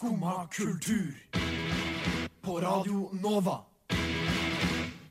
Skumma 0.00 0.48
kultur. 0.50 1.14
På 2.40 2.60
Radio 2.60 3.10
Nova. 3.22 3.58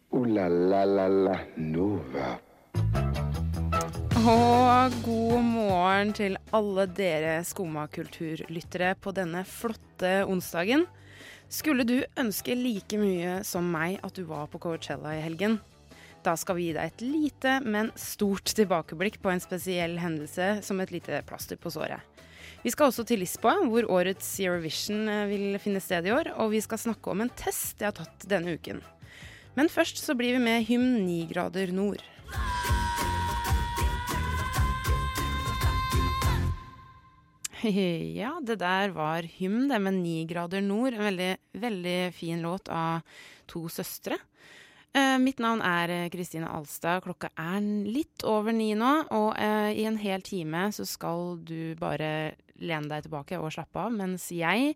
O-la-la-la-la 0.10 1.36
Nova. 1.56 2.32
Og 4.18 4.98
god 5.06 5.44
morgen 5.46 6.14
til 6.18 6.40
alle 6.50 6.88
dere 6.98 7.36
Skumma 7.46 7.86
kulturlyttere 7.94 8.96
på 8.98 9.14
denne 9.14 9.44
flotte 9.46 10.24
onsdagen. 10.26 10.88
Skulle 11.54 11.86
du 11.86 12.00
ønske 12.18 12.58
like 12.58 12.98
mye 12.98 13.44
som 13.46 13.70
meg 13.70 14.02
at 14.02 14.18
du 14.18 14.26
var 14.26 14.50
på 14.50 14.58
Coachella 14.58 15.20
i 15.20 15.22
helgen? 15.22 15.60
Da 16.26 16.34
skal 16.34 16.58
vi 16.58 16.72
gi 16.72 16.78
deg 16.80 16.90
et 16.90 17.06
lite, 17.06 17.60
men 17.62 17.94
stort 17.94 18.58
tilbakeblikk 18.58 19.22
på 19.22 19.30
en 19.30 19.46
spesiell 19.46 20.00
hendelse 20.02 20.56
som 20.66 20.82
et 20.82 20.98
lite 20.98 21.22
plaster 21.30 21.62
på 21.62 21.78
såret. 21.78 22.02
Vi 22.60 22.72
skal 22.74 22.90
også 22.90 23.06
til 23.08 23.22
Lisboa, 23.24 23.56
hvor 23.72 23.86
årets 23.88 24.28
Eurovision 24.44 25.08
eh, 25.08 25.28
vil 25.32 25.60
finne 25.64 25.80
sted 25.80 26.10
i 26.10 26.12
år. 26.12 26.34
Og 26.44 26.52
vi 26.52 26.60
skal 26.64 26.82
snakke 26.82 27.12
om 27.14 27.24
en 27.24 27.32
test 27.40 27.80
jeg 27.80 27.88
har 27.88 27.96
tatt 27.96 28.26
denne 28.28 28.58
uken. 28.60 28.82
Men 29.56 29.72
først 29.72 30.02
så 30.04 30.16
blir 30.18 30.36
vi 30.36 30.42
med 30.44 30.66
hymn 30.68 31.06
9 31.08 31.22
grader 31.32 31.72
nord. 31.76 32.04
Ja, 37.60 38.38
det 38.40 38.56
der 38.62 38.94
var 38.96 39.26
hymn, 39.28 39.68
det 39.68 39.82
med 39.84 39.98
9 40.00 40.28
grader 40.30 40.62
nord. 40.64 40.96
En 40.96 41.08
veldig, 41.10 41.32
veldig 41.60 41.98
fin 42.16 42.40
låt 42.44 42.72
av 42.72 43.02
to 43.52 43.66
søstre. 43.68 44.16
Eh, 44.96 45.18
mitt 45.22 45.40
navn 45.44 45.62
er 45.62 45.92
eh, 45.94 46.10
Kristine 46.10 46.50
Alstad. 46.50 47.04
Klokka 47.06 47.30
er 47.38 47.60
litt 47.62 48.24
over 48.28 48.56
ni 48.56 48.72
nå. 48.80 48.94
Og 49.16 49.34
eh, 49.38 49.72
i 49.80 49.86
en 49.90 50.00
hel 50.02 50.24
time 50.26 50.70
så 50.76 50.88
skal 50.88 51.38
du 51.46 51.76
bare 51.80 52.34
lene 52.62 52.92
deg 52.92 53.08
tilbake 53.08 53.40
og 53.40 53.52
slappe 53.56 53.88
av, 53.88 53.96
mens 53.96 54.30
jeg 54.36 54.76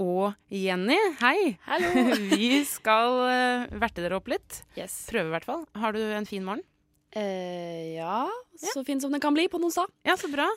og 0.00 0.32
Jenny, 0.48 0.96
hei! 1.20 1.54
Hallo! 1.66 2.06
Vi 2.32 2.62
skal 2.68 3.20
eh, 3.28 3.78
verte 3.82 4.00
dere 4.00 4.16
opp 4.16 4.30
litt. 4.32 4.62
Yes. 4.78 5.02
Prøve, 5.10 5.28
i 5.28 5.34
hvert 5.34 5.48
fall. 5.48 5.66
Har 5.76 5.92
du 5.96 6.00
en 6.00 6.28
fin 6.28 6.46
morgen? 6.46 6.64
Eh, 7.12 7.98
ja, 7.98 8.24
så 8.54 8.84
fin 8.86 9.00
som 9.02 9.12
den 9.12 9.20
kan 9.20 9.34
bli 9.34 9.48
på 9.50 9.58
en 9.58 9.66
onsdag. 9.68 9.90
Ja, 10.06 10.16
så 10.16 10.30
bra. 10.32 10.48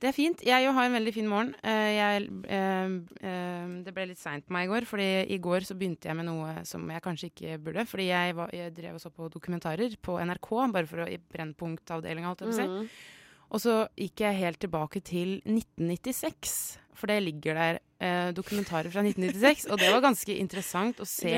Det 0.00 0.08
er 0.08 0.16
fint. 0.16 0.42
Jeg 0.46 0.64
har 0.72 0.86
en 0.86 0.94
veldig 0.96 1.12
fin 1.12 1.28
morgen. 1.28 1.50
Eh, 1.60 1.90
jeg, 1.98 2.28
eh, 2.48 3.74
det 3.84 3.92
ble 3.96 4.06
litt 4.08 4.20
seint 4.20 4.46
på 4.46 4.54
meg 4.56 4.68
i 4.68 4.70
går, 4.70 4.86
fordi 4.88 5.08
i 5.34 5.40
går 5.42 5.66
så 5.68 5.76
begynte 5.76 6.08
jeg 6.08 6.16
med 6.16 6.28
noe 6.30 6.62
som 6.68 6.86
jeg 6.88 7.04
kanskje 7.04 7.28
ikke 7.32 7.58
burde. 7.66 7.84
Fordi 7.90 8.06
jeg, 8.08 8.36
var, 8.38 8.52
jeg 8.56 8.72
drev 8.76 8.96
og 8.96 9.02
så 9.02 9.12
på 9.12 9.28
dokumentarer 9.32 9.96
på 10.00 10.16
NRK, 10.16 10.50
bare 10.72 10.88
for 10.88 11.04
å 11.04 11.08
i 11.10 11.18
Brennpunktavdelinga, 11.20 12.32
holdt 12.32 12.46
jeg 12.46 12.52
på 12.52 12.54
å 12.54 12.60
si. 12.60 12.68
Mm. 12.70 13.18
Og 13.50 13.62
så 13.62 13.74
gikk 13.98 14.22
jeg 14.22 14.38
helt 14.38 14.60
tilbake 14.62 15.02
til 15.02 15.40
1996, 15.42 16.54
for 16.94 17.10
det 17.10 17.18
ligger 17.24 17.58
der 17.58 17.80
eh, 17.98 18.30
dokumentarer 18.36 18.92
fra 18.92 19.02
1996. 19.02 19.66
Og 19.72 19.80
det 19.80 19.90
var 19.90 20.04
ganske 20.04 20.36
interessant 20.38 21.02
å 21.02 21.08
se 21.08 21.34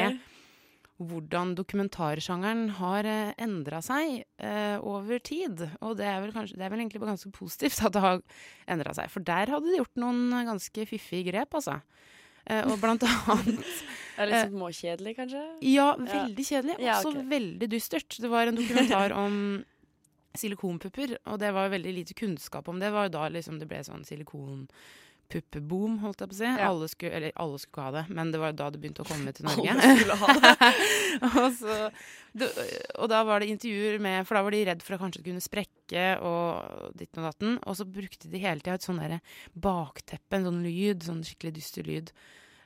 hvordan 1.02 1.54
dokumentarsjangeren 1.58 2.66
har 2.78 3.08
eh, 3.08 3.32
endra 3.42 3.80
seg 3.84 4.22
eh, 4.42 4.76
over 4.78 5.22
tid. 5.24 5.64
Og 5.80 5.96
det 5.98 6.06
er, 6.08 6.20
vel 6.24 6.34
kanskje, 6.34 6.58
det 6.60 6.66
er 6.66 6.74
vel 6.74 6.84
egentlig 6.84 7.02
ganske 7.02 7.32
positivt 7.34 7.80
at 7.86 7.96
det 7.96 8.04
har 8.04 8.20
endra 8.70 8.94
seg. 8.98 9.10
For 9.12 9.24
der 9.24 9.54
hadde 9.54 9.70
de 9.70 9.80
gjort 9.80 10.02
noen 10.02 10.28
ganske 10.52 10.86
fiffige 10.90 11.32
grep, 11.32 11.56
altså. 11.58 11.80
Eh, 12.44 12.64
og 12.66 12.78
blant 12.82 13.04
annet 13.06 13.62
Det 14.12 14.20
er 14.20 14.28
litt 14.28 14.50
småkjedelig, 14.52 15.12
kanskje? 15.16 15.42
Ja, 15.64 15.92
veldig 15.96 16.44
kjedelig. 16.44 16.74
Ja, 16.84 16.98
Også 16.98 17.14
ok. 17.14 17.22
veldig 17.30 17.68
dystert. 17.72 18.18
Det 18.20 18.28
var 18.30 18.50
en 18.50 18.58
dokumentar 18.58 19.14
om 19.16 19.36
silikonpupper, 20.38 21.16
og 21.28 21.38
det 21.42 21.52
var 21.54 21.72
veldig 21.72 21.94
lite 22.00 22.16
kunnskap 22.18 22.68
om 22.68 22.80
det. 22.80 22.88
Det 22.88 22.96
var 22.96 23.08
jo 23.08 23.16
da 23.18 23.28
liksom 23.32 23.58
det 23.60 23.68
ble 23.70 23.82
sånn 23.86 24.04
silikonpuppeboom, 24.08 25.98
holdt 26.02 26.24
jeg 26.24 26.30
på 26.32 26.36
å 26.36 26.38
si. 26.38 26.48
Ja. 26.48 26.70
Alle 26.70 26.88
skulle, 26.90 27.12
eller 27.18 27.36
alle 27.44 27.60
skulle 27.60 27.72
ikke 27.72 27.86
ha 27.86 27.94
det, 27.98 28.04
men 28.16 28.32
det 28.32 28.40
var 28.42 28.52
jo 28.52 28.58
da 28.62 28.70
det 28.72 28.82
begynte 28.82 29.04
å 29.04 29.08
komme 29.10 29.34
til 29.36 29.46
Norge. 29.50 29.76
Alle 29.76 29.92
skulle 30.00 30.18
ha 30.22 30.34
det. 30.40 30.72
og, 31.28 31.46
så, 31.60 31.78
det, 32.42 32.50
og 32.96 33.12
da 33.12 33.22
var 33.28 33.44
det 33.44 33.52
intervjuer 33.52 34.02
med 34.02 34.26
For 34.28 34.38
da 34.38 34.44
var 34.46 34.56
de 34.56 34.64
redd 34.70 34.84
for 34.86 34.96
at 34.96 35.04
kanskje 35.04 35.24
kunne 35.28 35.44
sprekke 35.44 36.08
og 36.24 36.98
ditt 36.98 37.16
og 37.20 37.28
datten. 37.28 37.56
Og 37.68 37.78
så 37.78 37.88
brukte 37.88 38.32
de 38.32 38.42
hele 38.42 38.64
tida 38.64 38.80
et 38.80 38.88
sånn 38.88 39.00
derre 39.02 39.22
bakteppe, 39.52 40.38
en 40.38 40.50
sånn 40.50 40.62
lyd, 40.66 41.04
sånn 41.06 41.24
skikkelig 41.28 41.56
dyster 41.60 41.88
lyd. 41.88 42.12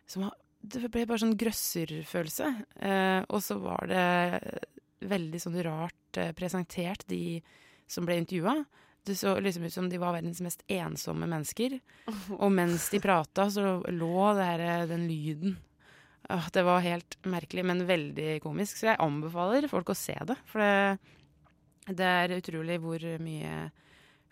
Som 0.07 0.29
det 0.67 0.89
ble 0.91 1.05
bare 1.07 1.23
sånn 1.23 1.37
grøsserfølelse. 1.39 2.49
Eh, 2.89 3.21
og 3.31 3.43
så 3.45 3.59
var 3.63 3.91
det 3.91 4.07
veldig 5.11 5.41
sånn 5.43 5.61
rart 5.67 6.21
eh, 6.21 6.33
presentert, 6.37 7.07
de 7.11 7.41
som 7.91 8.07
ble 8.09 8.19
intervjua. 8.23 8.59
Det 9.07 9.15
så 9.15 9.37
liksom 9.39 9.69
ut 9.69 9.75
som 9.75 9.89
de 9.91 10.01
var 10.03 10.17
verdens 10.17 10.43
mest 10.43 10.65
ensomme 10.73 11.29
mennesker. 11.31 11.79
Og 12.43 12.51
mens 12.53 12.89
de 12.91 13.01
prata, 13.03 13.49
så 13.51 13.79
lå 13.87 14.33
det 14.39 14.51
her, 14.51 14.67
eh, 14.67 14.91
den 14.91 15.09
lyden 15.11 15.57
Åh, 16.27 16.49
det 16.51 16.65
var 16.67 16.81
helt 16.83 17.15
merkelig, 17.23 17.63
men 17.63 17.85
veldig 17.87 18.41
komisk. 18.43 18.81
Så 18.81 18.89
jeg 18.89 18.99
anbefaler 18.99 19.69
folk 19.71 19.93
å 19.93 19.95
se 19.95 20.17
det. 20.27 20.35
For 20.51 20.59
det, 20.59 21.93
det 22.01 22.09
er 22.23 22.35
utrolig 22.35 22.81
hvor 22.83 23.05
mye 23.23 23.53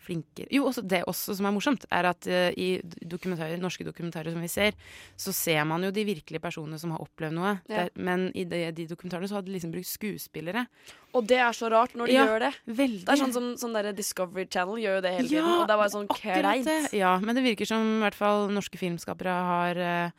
flinke 0.04 0.44
Jo, 0.52 0.66
også 0.68 0.82
det 0.86 1.00
også 1.08 1.34
som 1.38 1.46
er 1.48 1.54
morsomt, 1.56 1.86
er 1.90 2.08
at 2.12 2.28
uh, 2.30 2.50
i 2.60 2.68
dokumentarer, 3.02 3.56
norske 3.62 3.84
dokumentarer 3.86 4.30
som 4.34 4.40
vi 4.44 4.50
ser, 4.52 4.76
så 5.16 5.32
ser 5.34 5.64
man 5.66 5.82
jo 5.86 5.90
de 5.94 6.04
virkelige 6.06 6.42
personene 6.44 6.78
som 6.78 6.92
har 6.94 7.00
opplevd 7.04 7.34
noe. 7.38 7.54
Ja. 7.68 7.84
Der, 7.86 7.90
men 7.96 8.28
i 8.36 8.44
de, 8.44 8.60
de 8.76 8.86
dokumentarene 8.90 9.28
så 9.30 9.38
hadde 9.40 9.48
de 9.50 9.56
liksom 9.56 9.72
brukt 9.74 9.88
skuespillere. 9.90 10.66
Og 11.14 11.26
det 11.30 11.38
er 11.38 11.52
så 11.56 11.68
rart 11.72 11.94
når 11.96 12.10
de 12.10 12.14
Ja. 12.18 12.26
gjør 12.28 12.40
det. 12.46 12.52
Veldig. 12.66 13.04
Det 13.06 13.12
er 13.14 13.20
sånn 13.24 13.32
som 13.34 13.50
sånn 13.60 13.74
der 13.76 13.92
Discovery 13.94 14.46
Channel 14.50 14.80
gjør 14.82 14.96
jo 14.98 15.02
det 15.08 15.12
hele 15.16 15.28
Ja, 15.28 15.40
tiden. 15.40 15.50
Og 15.60 15.66
det 15.68 15.74
er 15.74 15.82
bare 15.82 15.94
sånn 15.94 16.08
kleint. 16.10 16.92
Ja, 16.92 17.12
men 17.22 17.34
det 17.38 17.44
virker 17.46 17.66
som 17.70 17.82
i 17.98 18.00
hvert 18.04 18.18
fall 18.18 18.48
norske 18.50 18.78
filmskapere 18.80 19.34
har 19.50 19.78
uh, 19.78 20.10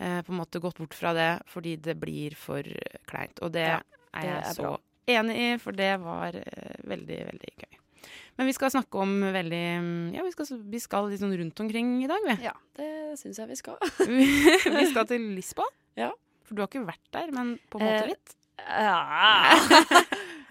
uh, 0.00 0.20
på 0.24 0.32
en 0.32 0.38
måte 0.40 0.60
gått 0.64 0.78
bort 0.80 0.94
fra 0.96 1.12
det 1.16 1.30
fordi 1.52 1.76
det 1.76 1.98
blir 2.00 2.36
for 2.40 2.64
kleint. 3.10 3.38
Og 3.44 3.52
det 3.52 3.66
Ja, 3.68 3.80
er 4.16 4.26
jeg 4.30 4.38
er 4.40 4.54
så 4.56 4.62
bra. 4.64 4.78
enig 5.10 5.36
i, 5.36 5.50
for 5.60 5.76
det 5.76 5.92
var 6.00 6.32
veldig, 6.88 7.20
veldig 7.30 7.52
gøy. 7.60 7.76
Men 8.38 8.48
vi 8.48 8.54
skal 8.56 8.72
snakke 8.72 9.02
om 9.02 9.18
veldig 9.34 9.64
Ja, 10.16 10.24
vi 10.24 10.32
skal, 10.32 10.48
vi 10.72 10.80
skal 10.80 11.10
litt 11.10 11.20
sånn 11.20 11.34
rundt 11.36 11.60
omkring 11.60 11.98
i 12.04 12.08
dag, 12.10 12.24
vi. 12.24 12.36
Ja, 12.46 12.54
det 12.78 12.90
syns 13.20 13.40
jeg 13.42 13.50
vi 13.50 13.58
skal. 13.58 13.76
vi 14.80 14.86
skal 14.90 15.08
til 15.10 15.30
Lisboa. 15.36 15.68
Ja. 16.00 16.12
For 16.48 16.56
du 16.56 16.64
har 16.64 16.70
ikke 16.70 16.86
vært 16.88 17.10
der, 17.14 17.34
men 17.34 17.58
på 17.70 17.78
en 17.78 17.86
måte 17.86 18.06
Eh, 18.06 18.12
litt. 18.14 18.36
Ja. 18.60 19.54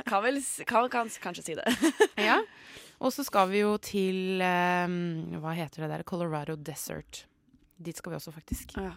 kan 0.10 0.24
vel 0.24 0.40
kan, 0.66 0.90
kan 0.90 1.10
kanskje 1.22 1.44
si 1.50 1.58
det. 1.58 1.66
Ja. 2.30 2.40
Og 3.00 3.14
så 3.16 3.24
skal 3.24 3.48
vi 3.48 3.62
jo 3.62 3.78
til 3.80 4.42
um, 4.44 5.40
Hva 5.40 5.54
heter 5.56 5.86
det 5.86 5.92
der? 5.94 6.04
Colorado 6.08 6.58
Desert. 6.60 7.24
Dit 7.80 7.96
skal 7.96 8.12
vi 8.12 8.18
også, 8.18 8.34
faktisk. 8.36 8.74
Ja. 8.76 8.92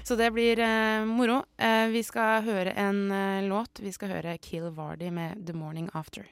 Så 0.00 0.16
det 0.16 0.30
blir 0.32 0.62
uh, 0.64 1.04
moro. 1.04 1.42
Uh, 1.60 1.92
vi 1.92 2.00
skal 2.06 2.40
høre 2.46 2.72
en 2.72 3.02
uh, 3.12 3.44
låt. 3.44 3.82
Vi 3.84 3.92
skal 3.92 4.14
høre 4.14 4.38
Kill 4.40 4.70
Vardy 4.72 5.10
med 5.12 5.44
The 5.44 5.56
Morning 5.56 5.90
After. 5.92 6.24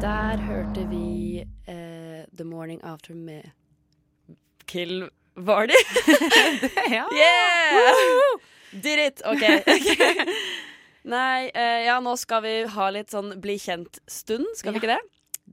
Der 0.00 0.40
hørte 0.42 0.84
vi 0.90 1.44
uh, 1.68 2.24
The 2.36 2.44
Morning 2.44 2.80
After 2.82 3.14
med 3.14 3.50
Kill 4.66 5.08
Vardy. 5.34 5.74
ja. 6.90 7.04
Yeah! 7.12 8.40
Did 8.72 8.98
it! 9.06 9.22
OK. 9.24 9.44
Nei, 11.14 11.50
uh, 11.54 11.80
ja, 11.86 12.00
nå 12.04 12.16
skal 12.18 12.42
vi 12.44 12.54
ha 12.74 12.90
litt 12.94 13.14
sånn 13.14 13.36
bli 13.42 13.56
kjent-stund, 13.62 14.46
skal 14.58 14.74
vi 14.74 14.80
Ja, 14.80 14.82
ikke 14.82 14.92
det? 14.96 15.00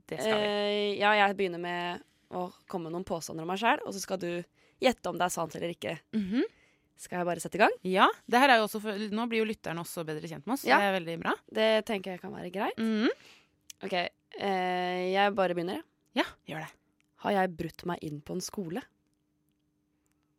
Det 0.06 0.20
skal 0.20 0.38
vi. 0.42 0.50
Uh, 0.50 0.90
ja, 1.00 1.14
jeg 1.22 1.38
begynner 1.38 1.62
med 1.62 2.04
å 2.34 2.48
komme 2.66 2.88
med 2.88 2.98
noen 2.98 3.06
påstander 3.08 3.46
om 3.46 3.50
meg 3.54 3.62
sjæl, 3.62 3.80
og 3.86 3.94
så 3.94 4.02
skal 4.02 4.20
du 4.22 4.30
gjette 4.82 5.08
om 5.10 5.18
det 5.18 5.28
er 5.28 5.34
sant 5.38 5.54
eller 5.56 5.72
ikke. 5.72 5.98
Mhm. 6.16 6.44
Skal 6.96 7.20
jeg 7.20 7.28
bare 7.28 7.42
sette 7.42 7.58
i 7.58 7.60
gang? 7.60 7.74
Ja, 7.84 8.06
det 8.24 8.40
her 8.40 8.54
er 8.54 8.60
jo 8.62 8.68
også 8.68 8.80
for, 8.80 9.06
Nå 9.12 9.26
blir 9.28 9.42
jo 9.42 9.48
lytterne 9.50 9.82
også 9.82 10.04
bedre 10.08 10.30
kjent 10.30 10.46
med 10.48 10.56
oss. 10.56 10.64
Ja. 10.64 10.78
Det 10.80 10.88
er 10.88 10.96
veldig 10.96 11.16
bra. 11.20 11.34
Det 11.58 11.70
tenker 11.88 12.14
jeg 12.16 12.22
kan 12.22 12.32
være 12.32 12.52
greit. 12.54 12.80
Mhm. 12.80 13.10
OK, 13.84 13.92
eh, 13.92 15.02
jeg 15.12 15.34
bare 15.36 15.56
begynner. 15.56 15.82
jeg. 15.82 15.84
Ja, 16.22 16.24
gjør 16.48 16.64
det. 16.64 16.72
Har 17.26 17.34
jeg 17.36 17.56
brutt 17.58 17.84
meg 17.88 18.06
inn 18.06 18.22
på 18.24 18.36
en 18.36 18.40
skole? 18.44 18.80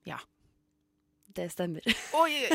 Ja. 0.07 0.17
Det 1.37 1.51
stemmer. 1.53 1.85
Oi! 2.17 2.47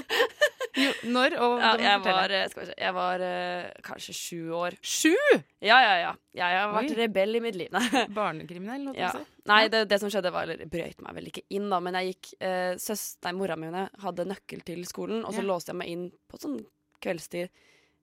Jo, 0.75 0.91
når? 1.13 1.37
Og 1.45 1.61
Ja, 1.63 1.75
jeg 1.79 2.01
var, 2.03 2.33
eh, 2.35 2.47
se, 2.51 2.67
jeg 2.73 2.95
var 2.97 3.23
uh, 3.23 3.69
kanskje 3.87 4.15
sju 4.17 4.41
år. 4.59 4.79
Sju! 4.83 5.15
Ja, 5.63 5.79
ja, 5.85 5.93
ja. 6.01 6.13
Jeg 6.35 6.59
har 6.59 6.73
vært 6.75 6.95
Oi. 6.95 6.99
rebell 7.05 7.39
i 7.39 7.43
mitt 7.45 7.59
liv. 7.61 7.79
Barnekriminell, 8.19 8.89
holdt 8.89 8.99
jeg 8.99 9.07
ja. 9.07 9.13
på 9.15 9.23
å 9.23 9.27
si. 9.27 9.32
Nei 9.51 9.67
det, 9.73 9.89
det 9.91 9.99
som 9.99 10.11
skjedde, 10.13 10.31
var 10.31 10.47
Eller 10.47 10.69
brøyt 10.71 11.01
meg 11.03 11.17
vel 11.17 11.27
ikke 11.33 11.43
inn, 11.51 11.69
da, 11.73 11.81
men 11.83 11.97
jeg 11.99 12.13
gikk 12.13 12.29
eh, 12.47 12.75
søs, 12.79 13.17
Nei, 13.27 13.33
mora 13.35 13.57
mi 13.59 13.71
hadde 14.05 14.27
nøkkel 14.29 14.63
til 14.67 14.85
skolen, 14.87 15.25
og 15.27 15.35
så 15.35 15.43
Ja. 15.43 15.49
låste 15.51 15.73
jeg 15.73 15.81
meg 15.81 15.89
inn 15.91 16.05
på 16.31 16.39
sånn 16.39 16.61
kveldstid. 17.03 17.51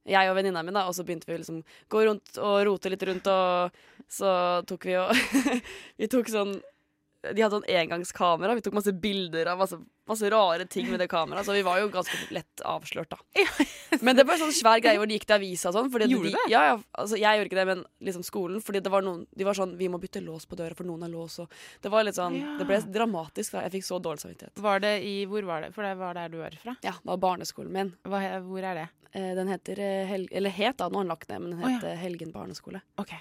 Jeg 0.09 0.30
og 0.31 0.36
venninna 0.36 0.63
mi, 0.63 0.71
da, 0.75 0.88
og 0.89 0.95
så 0.97 1.06
begynte 1.06 1.27
vi 1.30 1.38
liksom 1.38 1.62
gå 1.91 2.01
rundt 2.07 2.38
og 2.41 2.57
rote 2.68 2.89
litt 2.91 3.03
rundt, 3.07 3.27
og 3.27 3.71
så 4.09 4.65
tok 4.68 4.86
vi 4.89 4.95
og 5.00 5.12
Vi 6.00 6.07
tok 6.12 6.27
sånn 6.31 6.57
De 7.21 7.42
hadde 7.44 7.57
sånn 7.57 7.66
engangskamera. 7.68 8.54
Vi 8.56 8.62
tok 8.63 8.75
masse 8.77 8.94
bilder 8.95 9.50
av 9.51 9.57
masse, 9.60 9.75
masse 10.07 10.30
rare 10.31 10.63
ting 10.71 10.86
med 10.88 11.01
det 11.04 11.10
kameraet. 11.12 11.44
Så 11.45 11.51
vi 11.57 11.63
var 11.68 11.81
jo 11.81 11.89
ganske 11.92 12.16
lett 12.31 12.62
avslørt, 12.63 13.10
da. 13.12 13.18
Men 14.06 14.16
det 14.16 14.24
var 14.30 14.39
sånn 14.39 14.54
svær 14.56 14.80
greie 14.80 14.95
hvor 15.01 15.10
de 15.10 15.18
gikk 15.18 15.25
til 15.27 15.36
avisa 15.36 15.68
og 15.71 15.75
sånn. 15.75 15.89
Gjorde 16.07 16.30
de, 16.30 16.36
det? 16.38 16.44
Ja, 16.54 16.62
ja, 16.69 16.77
altså 16.95 17.18
jeg 17.19 17.42
gjorde 17.42 17.50
ikke 17.51 17.60
det, 17.60 17.66
men 17.71 17.81
liksom 18.07 18.24
skolen. 18.24 18.62
Fordi 18.63 18.80
det 18.86 18.92
var 18.94 19.04
noen 19.04 19.25
De 19.36 19.44
var 19.48 19.57
sånn 19.57 19.74
Vi 19.80 19.89
må 19.92 20.00
bytte 20.00 20.21
lås 20.24 20.45
på 20.48 20.56
døra, 20.60 20.77
for 20.77 20.88
noen 20.88 21.04
har 21.04 21.12
lås. 21.12 21.36
Og 21.44 21.51
det 21.83 21.92
var 21.92 22.06
litt 22.07 22.16
sånn 22.16 22.38
Ja. 22.39 22.54
Det 22.62 22.68
ble 22.69 22.80
dramatisk. 22.88 23.51
da 23.57 23.66
Jeg 23.68 23.74
fikk 23.80 23.88
så 23.89 24.00
dårlig 24.00 24.24
samvittighet. 24.24 24.62
Var 24.63 24.80
det 24.86 24.94
i 25.04 25.25
Hvor 25.27 25.44
var 25.50 25.62
det? 25.68 25.74
For 25.75 25.83
det 25.83 25.98
var 26.00 26.13
der 26.16 26.30
du 26.31 26.38
var 26.39 26.56
fra. 26.63 26.77
Ja, 26.86 26.95
det 26.95 27.12
var 27.12 27.18
barneskolen 27.25 27.71
min. 27.75 27.92
Hva, 28.07 28.21
hvor 28.48 28.63
er 28.63 28.80
det? 28.83 28.88
Eh, 29.12 29.33
Den 29.36 29.48
heter 29.51 29.80
eh, 29.83 30.16
Eller 30.31 30.50
het 30.56 30.77
da, 30.77 30.88
nå 30.88 31.01
har 31.01 31.04
den 31.10 31.12
lagt 31.12 31.27
ned, 31.30 31.42
men 31.42 31.57
den 31.57 31.66
Å, 31.68 31.74
ja. 31.75 31.81
eh, 31.92 32.00
Helgen 32.00 32.31
barneskole. 32.31 32.80
Ok. 33.01 33.12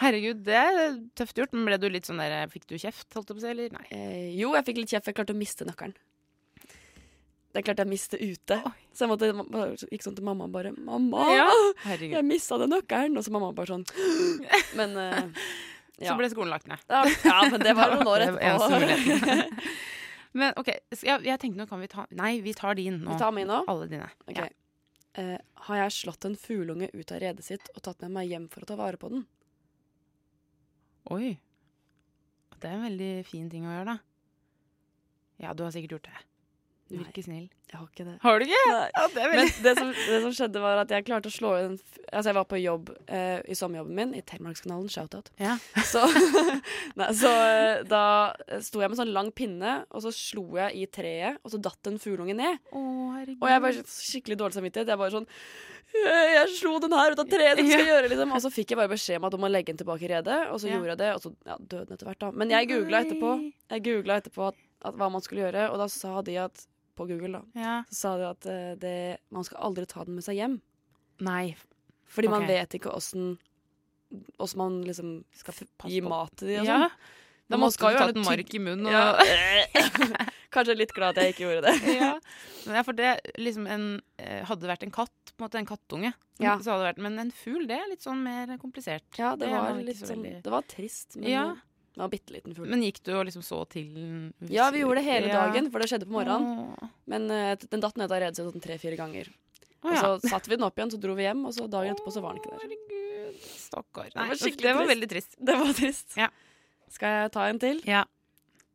Herregud, 0.00 0.42
det 0.46 0.56
er 0.58 0.96
tøft 1.18 1.38
gjort. 1.38 1.52
Men 1.54 1.68
ble 1.68 1.78
du 1.82 1.86
litt 1.92 2.08
sånn 2.08 2.22
der 2.22 2.48
Fikk 2.52 2.66
du 2.70 2.76
kjeft, 2.78 3.06
holdt 3.14 3.30
jeg 3.30 3.36
på 3.36 3.42
å 3.42 3.44
si, 3.44 3.52
eller 3.52 3.76
nei? 3.76 3.84
Eh, 3.94 4.32
jo, 4.38 4.54
jeg 4.56 4.66
fikk 4.66 4.82
litt 4.82 4.94
kjeft, 4.94 5.10
jeg 5.10 5.18
klarte 5.18 5.36
å 5.36 5.38
miste 5.38 5.66
nøkkelen. 5.68 5.94
Det 7.54 7.62
klarte 7.62 7.84
jeg 7.84 7.86
å 7.86 7.92
miste 7.92 8.18
ute. 8.18 8.56
Oi. 8.66 8.72
Så 8.90 9.06
jeg 9.06 9.12
måtte, 9.12 9.28
gikk 9.92 10.02
sånn 10.02 10.16
til 10.16 10.26
mamma 10.26 10.48
og 10.48 10.54
bare 10.56 10.72
'Mamma, 10.74 11.26
Ja, 11.30 11.50
jeg 12.00 12.24
mista 12.26 12.58
den 12.58 12.72
nøkkelen!' 12.74 13.14
Og 13.18 13.22
så 13.22 13.30
mamma 13.30 13.52
bare 13.54 13.70
sånn 13.70 13.84
Men 14.78 14.96
eh, 14.98 15.46
ja. 16.02 16.10
Så 16.10 16.16
ble 16.18 16.30
skolen 16.32 16.50
lagt 16.50 16.66
ned. 16.66 16.82
ja, 16.90 17.04
ja, 17.06 17.38
men 17.50 17.62
det 17.62 17.76
var 17.78 17.92
noen 17.94 18.10
år 18.10 18.26
etterpå. 18.26 19.70
Men 20.34 20.56
OK, 20.58 20.72
jeg, 20.90 21.22
jeg 21.22 21.38
tenkte 21.38 21.60
nå 21.60 21.68
kan 21.70 21.78
vi 21.78 21.86
ta 21.86 22.08
Nei, 22.10 22.40
vi 22.42 22.56
tar 22.58 22.74
din 22.74 22.98
nå. 23.04 23.12
Vi 23.14 23.22
tar 23.22 23.30
min 23.30 23.46
nå. 23.46 23.62
Alle 23.70 23.86
dine. 23.86 24.10
Okay. 24.26 24.50
Ja. 24.50 24.50
Uh, 25.14 25.38
har 25.68 25.84
jeg 25.84 25.94
slått 25.94 26.26
en 26.26 26.34
fugleunge 26.34 26.88
ut 26.90 27.12
av 27.14 27.20
redet 27.22 27.46
sitt 27.46 27.68
og 27.76 27.84
tatt 27.86 28.00
med 28.02 28.16
meg 28.16 28.32
hjem 28.32 28.48
for 28.50 28.66
å 28.66 28.66
ta 28.66 28.74
vare 28.80 28.98
på 28.98 29.12
den? 29.12 29.22
Oi. 31.12 31.34
Det 32.60 32.70
er 32.70 32.78
en 32.78 32.86
veldig 32.86 33.10
fin 33.28 33.50
ting 33.52 33.66
å 33.68 33.74
gjøre, 33.74 33.96
da. 33.96 33.96
Ja, 35.42 35.52
du 35.52 35.64
har 35.66 35.74
sikkert 35.74 35.98
gjort 35.98 36.08
det. 36.08 36.20
Du 36.94 37.02
virker 37.04 37.24
snill. 37.26 37.48
Jeg 37.74 37.80
har 37.80 37.86
ikke 37.90 38.04
det. 38.06 38.14
Har 38.22 38.38
du 38.38 38.44
ikke? 38.46 38.58
Ja, 38.70 39.04
det 39.14 39.22
Men 39.32 39.48
det 39.64 39.72
som, 39.78 39.88
det 39.90 40.18
som 40.22 40.34
skjedde, 40.36 40.60
var 40.62 40.78
at 40.84 40.92
jeg 40.94 41.04
klarte 41.08 41.26
å 41.30 41.34
slå 41.34 41.54
en 41.58 41.72
f- 41.80 42.00
Altså, 42.14 42.28
jeg 42.30 42.36
var 42.36 42.44
på 42.46 42.58
jobb 42.62 42.90
eh, 43.10 43.40
i 43.50 43.56
sommerjobben 43.58 43.96
min 43.98 44.12
i 44.14 44.20
Telemarkskanalen, 44.22 44.86
shout-out. 44.92 45.32
Ja. 45.42 45.56
Så, 45.92 46.04
nei, 46.94 47.08
så 47.18 47.30
eh, 47.32 47.80
da 47.90 48.02
sto 48.62 48.78
jeg 48.84 48.92
med 48.92 49.00
sånn 49.00 49.10
lang 49.16 49.32
pinne, 49.34 49.80
og 49.90 50.04
så 50.04 50.12
slo 50.14 50.44
jeg 50.60 50.76
i 50.78 50.84
treet, 50.94 51.40
og 51.42 51.50
så 51.50 51.58
datt 51.64 51.90
en 51.90 51.98
fugleunge 51.98 52.36
ned. 52.38 52.60
Oh. 52.70 53.16
Og 53.40 53.48
jeg 53.50 53.62
var 53.64 53.80
skikkelig 53.90 54.38
dårlig 54.38 54.58
samvittighet. 54.60 54.92
Jeg 54.94 55.00
bare 55.00 55.14
sånn 55.16 55.26
«Øh, 55.94 56.28
Jeg 56.36 56.52
slo 56.58 56.76
den 56.82 56.94
her 56.94 57.14
ut 57.16 57.22
av 57.24 57.28
treet, 57.30 57.56
det 57.58 57.64
skal 57.66 57.82
jeg 57.82 57.90
gjøre, 57.90 58.12
liksom. 58.12 58.32
Og 58.36 58.44
så 58.44 58.52
fikk 58.54 58.72
jeg 58.74 58.78
bare 58.80 58.92
beskjed 58.94 59.18
om 59.20 59.26
at 59.28 59.34
du 59.34 59.40
må 59.42 59.50
legge 59.50 59.72
den 59.72 59.80
tilbake 59.82 60.06
i 60.06 60.12
redet, 60.14 60.38
og 60.52 60.60
så 60.62 60.68
Ja. 60.70 60.76
gjorde 60.78 60.94
jeg 60.94 61.00
det, 61.02 61.10
og 61.16 61.24
så 61.24 61.32
ja, 61.50 61.56
døde 61.58 61.88
den 61.88 61.96
etter 61.98 62.08
hvert, 62.10 62.20
da. 62.22 62.30
Men 62.30 62.54
jeg 62.54 62.70
googla 62.70 63.02
etterpå, 63.04 63.32
jeg 63.74 63.84
googlet 63.90 64.22
etterpå 64.22 64.46
at, 64.52 64.62
at 64.90 64.94
hva 65.02 65.10
man 65.10 65.22
skulle 65.26 65.46
gjøre, 65.48 65.66
og 65.72 65.78
da 65.82 65.86
sa 65.90 66.20
de 66.26 66.38
at 66.46 66.66
på 66.96 67.06
Google, 67.08 67.40
da. 67.40 67.42
Ja. 67.60 67.74
Så 67.90 67.94
sa 68.00 68.16
de 68.18 68.28
at 68.30 68.46
eh, 68.46 68.74
det, 68.80 68.94
man 69.30 69.44
skal 69.44 69.58
aldri 69.70 69.86
ta 69.86 70.04
den 70.04 70.14
med 70.16 70.24
seg 70.24 70.36
hjem. 70.36 70.60
Nei. 71.20 71.56
Fordi 72.06 72.28
man 72.30 72.42
Ok. 72.42 72.48
vet 72.48 72.74
ikke 72.80 72.94
åssen 72.94 73.36
Åssen 74.38 74.58
man 74.60 74.82
liksom 74.86 75.24
skal 75.34 75.54
gi 75.90 76.00
på. 76.00 76.08
mat 76.08 76.30
til 76.36 76.48
de 76.48 76.58
og 76.60 76.66
Ja. 76.66 76.76
sånn. 76.88 76.90
Da 77.50 77.56
Man 77.58 77.70
skal 77.74 77.92
jo 77.92 77.98
tatt 77.98 78.14
gjerne 78.14 78.22
en 78.22 78.24
mark 78.38 78.54
i 78.54 78.58
munnen 78.58 78.86
og 78.86 78.92
Ja. 78.92 79.18
Kanskje 80.54 80.76
litt 80.78 80.92
glad 80.94 81.18
at 81.18 81.24
jeg 81.24 81.34
ikke 81.34 81.44
gjorde 81.48 81.62
det. 81.66 81.94
ja. 82.00 82.12
Men 82.66 82.76
ja, 82.78 82.82
for 82.86 82.92
det 82.94 83.20
liksom 83.42 83.66
en 83.66 84.00
eh, 84.18 84.44
Hadde 84.46 84.60
det 84.62 84.70
vært 84.70 84.86
en 84.86 84.94
katt, 84.94 85.32
på 85.34 85.42
en 85.42 85.48
måte 85.48 85.58
en 85.58 85.66
kattunge, 85.66 86.12
Ja. 86.38 86.56
så 86.62 86.70
hadde 86.72 86.84
det 86.84 86.88
vært 86.94 87.02
Men 87.02 87.18
en 87.18 87.30
fugl, 87.34 87.66
det 87.66 87.76
er 87.80 87.88
litt 87.90 88.02
sånn 88.06 88.22
mer 88.22 88.54
komplisert. 88.62 89.02
Ja, 89.18 89.34
det 89.34 89.40
Det 89.48 89.48
er 89.52 89.58
var 89.58 89.70
man 89.74 89.80
ikke 89.82 89.86
litt 89.90 89.96
så 89.98 90.06
sånn 90.12 90.22
veldig- 90.22 90.42
Det 90.46 90.52
var 90.52 90.62
trist, 90.62 91.16
men 91.16 91.28
Ja. 91.30 91.56
Det 91.94 92.02
var 92.02 92.10
bitte 92.10 92.34
liten 92.34 92.54
fugl. 92.56 92.70
Men 92.72 92.82
gikk 92.82 92.96
du 93.06 93.12
og 93.14 93.22
liksom 93.28 93.42
så 93.46 93.60
til 93.70 93.92
den? 93.94 94.32
Ja, 94.50 94.66
vi 94.74 94.80
gjorde 94.82 94.98
det 94.98 95.06
hele 95.06 95.30
dagen, 95.30 95.68
for 95.70 95.78
det 95.78 95.86
skjedde 95.92 96.08
på 96.08 96.16
morgenen. 96.16 96.72
Men 97.10 97.28
uh, 97.30 97.54
den 97.54 97.84
datt 97.84 98.00
ned 98.00 98.10
av 98.10 98.18
redet 98.18 98.40
sitt 98.40 98.48
sånn 98.48 98.64
tre-fire 98.64 98.98
ganger. 98.98 99.30
Og 99.84 99.94
så 100.00 100.30
satte 100.32 100.50
vi 100.50 100.56
den 100.56 100.66
opp 100.66 100.80
igjen, 100.80 100.90
så 100.90 100.98
dro 100.98 101.14
vi 101.14 101.26
hjem, 101.26 101.44
og 101.46 101.54
så 101.54 101.68
dagen 101.70 101.92
etterpå 101.92 102.10
så 102.10 102.22
var 102.24 102.34
den 102.34 102.42
ikke 102.42 102.50
der. 102.50 102.64
Herregud, 102.64 103.44
stakkar. 103.44 104.10
var 104.16 104.40
skikkelig 104.40 104.70
det 104.70 104.74
var 104.78 104.90
veldig 104.90 105.08
trist. 105.12 105.38
Det 105.50 105.56
var 105.60 105.72
trist. 105.78 106.16
Ja. 106.18 106.28
Skal 106.94 107.14
jeg 107.18 107.32
ta 107.36 107.46
en 107.50 107.62
til? 107.62 107.82
Ja. 107.86 108.02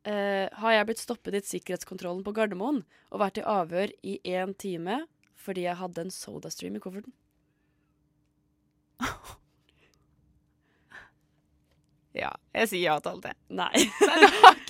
Uh, 0.07 0.47
har 0.61 0.77
jeg 0.77 0.87
blitt 0.87 1.01
stoppet 1.01 1.35
i 1.35 1.43
sikkerhetskontrollen 1.43 2.23
på 2.23 2.31
Gardermoen 2.37 2.85
og 3.11 3.19
vært 3.19 3.41
i 3.41 3.43
avhør 3.43 3.91
i 3.99 4.15
én 4.23 4.55
time 4.55 5.01
fordi 5.39 5.65
jeg 5.65 5.79
hadde 5.79 6.05
en 6.05 6.13
sodastream 6.13 6.79
i 6.79 6.83
kofferten? 6.83 7.11
ja. 12.19 12.33
Jeg 12.55 12.69
sier 12.71 12.85
ja 12.85 12.99
til 13.03 13.15
alt 13.15 13.25
det. 13.29 13.33
Nei. 13.55 13.71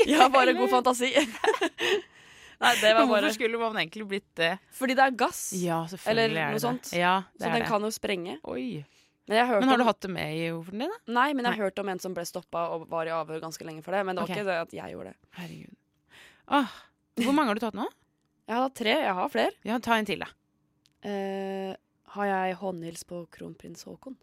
Jeg 0.05 0.15
har 0.19 0.31
bare 0.33 0.55
god 0.57 0.71
fantasi. 0.71 1.11
Nei, 2.59 2.71
det 2.81 2.89
var 2.91 3.05
bare 3.05 3.07
Hvorfor 3.07 3.35
skulle 3.37 3.59
man 3.59 3.77
egentlig 3.79 4.05
blitt 4.07 4.29
det? 4.35 4.51
Fordi 4.75 4.95
det 4.99 5.03
er 5.05 5.13
gass. 5.15 5.41
Ja, 5.55 5.79
selvfølgelig 5.87 6.25
Eller 6.25 6.41
er 6.43 6.55
noe 6.55 6.63
sånt. 6.63 6.89
Ja, 6.91 7.13
så 7.37 7.45
den 7.45 7.61
det. 7.61 7.67
kan 7.71 7.85
jo 7.87 7.91
sprenge. 7.95 8.35
Oi. 8.51 8.83
Men, 9.29 9.37
Men 9.37 9.69
har 9.69 9.77
om, 9.77 9.79
du 9.79 9.85
hatt 9.87 10.01
det 10.01 10.09
med 10.11 10.33
i 10.35 10.49
kofferten 10.49 10.83
din, 10.83 10.91
da? 10.91 11.13
Nei, 11.19 11.27
men 11.37 11.45
jeg 11.45 11.53
har 11.53 11.69
hørt 11.69 11.79
om 11.79 11.91
en 11.93 12.01
som 12.01 12.15
ble 12.17 12.25
stoppa 12.25 12.65
og 12.73 12.87
var 12.89 13.07
i 13.07 13.13
avhør 13.13 13.43
ganske 13.43 13.67
lenge 13.67 13.83
for 13.85 13.95
det. 13.95 14.01
Men 14.07 14.17
det 14.17 14.25
var 14.25 14.31
okay. 14.31 14.41
ikke 14.41 14.49
det 14.49 14.57
at 14.65 14.73
jeg 14.73 14.95
gjorde 14.95 15.13
det. 15.13 15.29
Herregud. 15.37 15.75
Åh, 16.59 16.73
hvor 17.23 17.35
mange 17.37 17.53
har 17.53 17.59
du 17.59 17.63
tatt 17.63 17.77
nå? 17.77 17.85
Jeg 18.49 18.57
har 18.57 18.71
tre. 18.73 18.93
Jeg 19.05 19.13
har 19.13 19.29
flere. 19.29 19.53
Ja, 19.69 19.75
ta 19.77 19.99
en 20.01 20.07
til, 20.09 20.23
da. 20.25 20.31
Uh, 21.05 21.75
har 22.15 22.25
jeg 22.25 22.55
håndhils 22.57 23.03
på 23.05 23.19
kronprins 23.29 23.85
Haakon? 23.85 24.15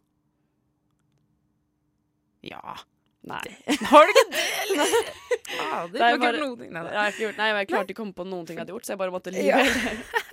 Ja. 2.42 2.74
Nei. 3.26 3.40
Har 3.90 4.06
du 4.06 4.12
ikke 4.12 4.24
det, 4.32 4.42
eller? 4.64 4.92
Ja, 5.56 5.86
det 5.90 5.98
ikke 6.00 6.18
bare- 6.22 6.40
noe 6.42 6.56
ting. 6.60 6.70
Nei, 6.74 6.82
Jeg 6.84 6.92
da. 6.92 7.00
har 7.00 7.10
ikke 7.14 7.24
gjort, 7.24 7.38
nei, 7.40 7.48
jeg 7.56 7.68
klarte 7.72 7.90
ikke 7.92 7.98
å 7.98 8.02
komme 8.04 8.14
på 8.20 8.26
noen 8.28 8.46
ting 8.46 8.56
jeg 8.58 8.62
hadde 8.64 8.74
gjort, 8.76 8.86
så 8.86 8.94
jeg 8.94 9.00
bare 9.02 9.14
måtte 9.14 9.32
lyve. 9.34 9.46
Ja. 9.46 9.58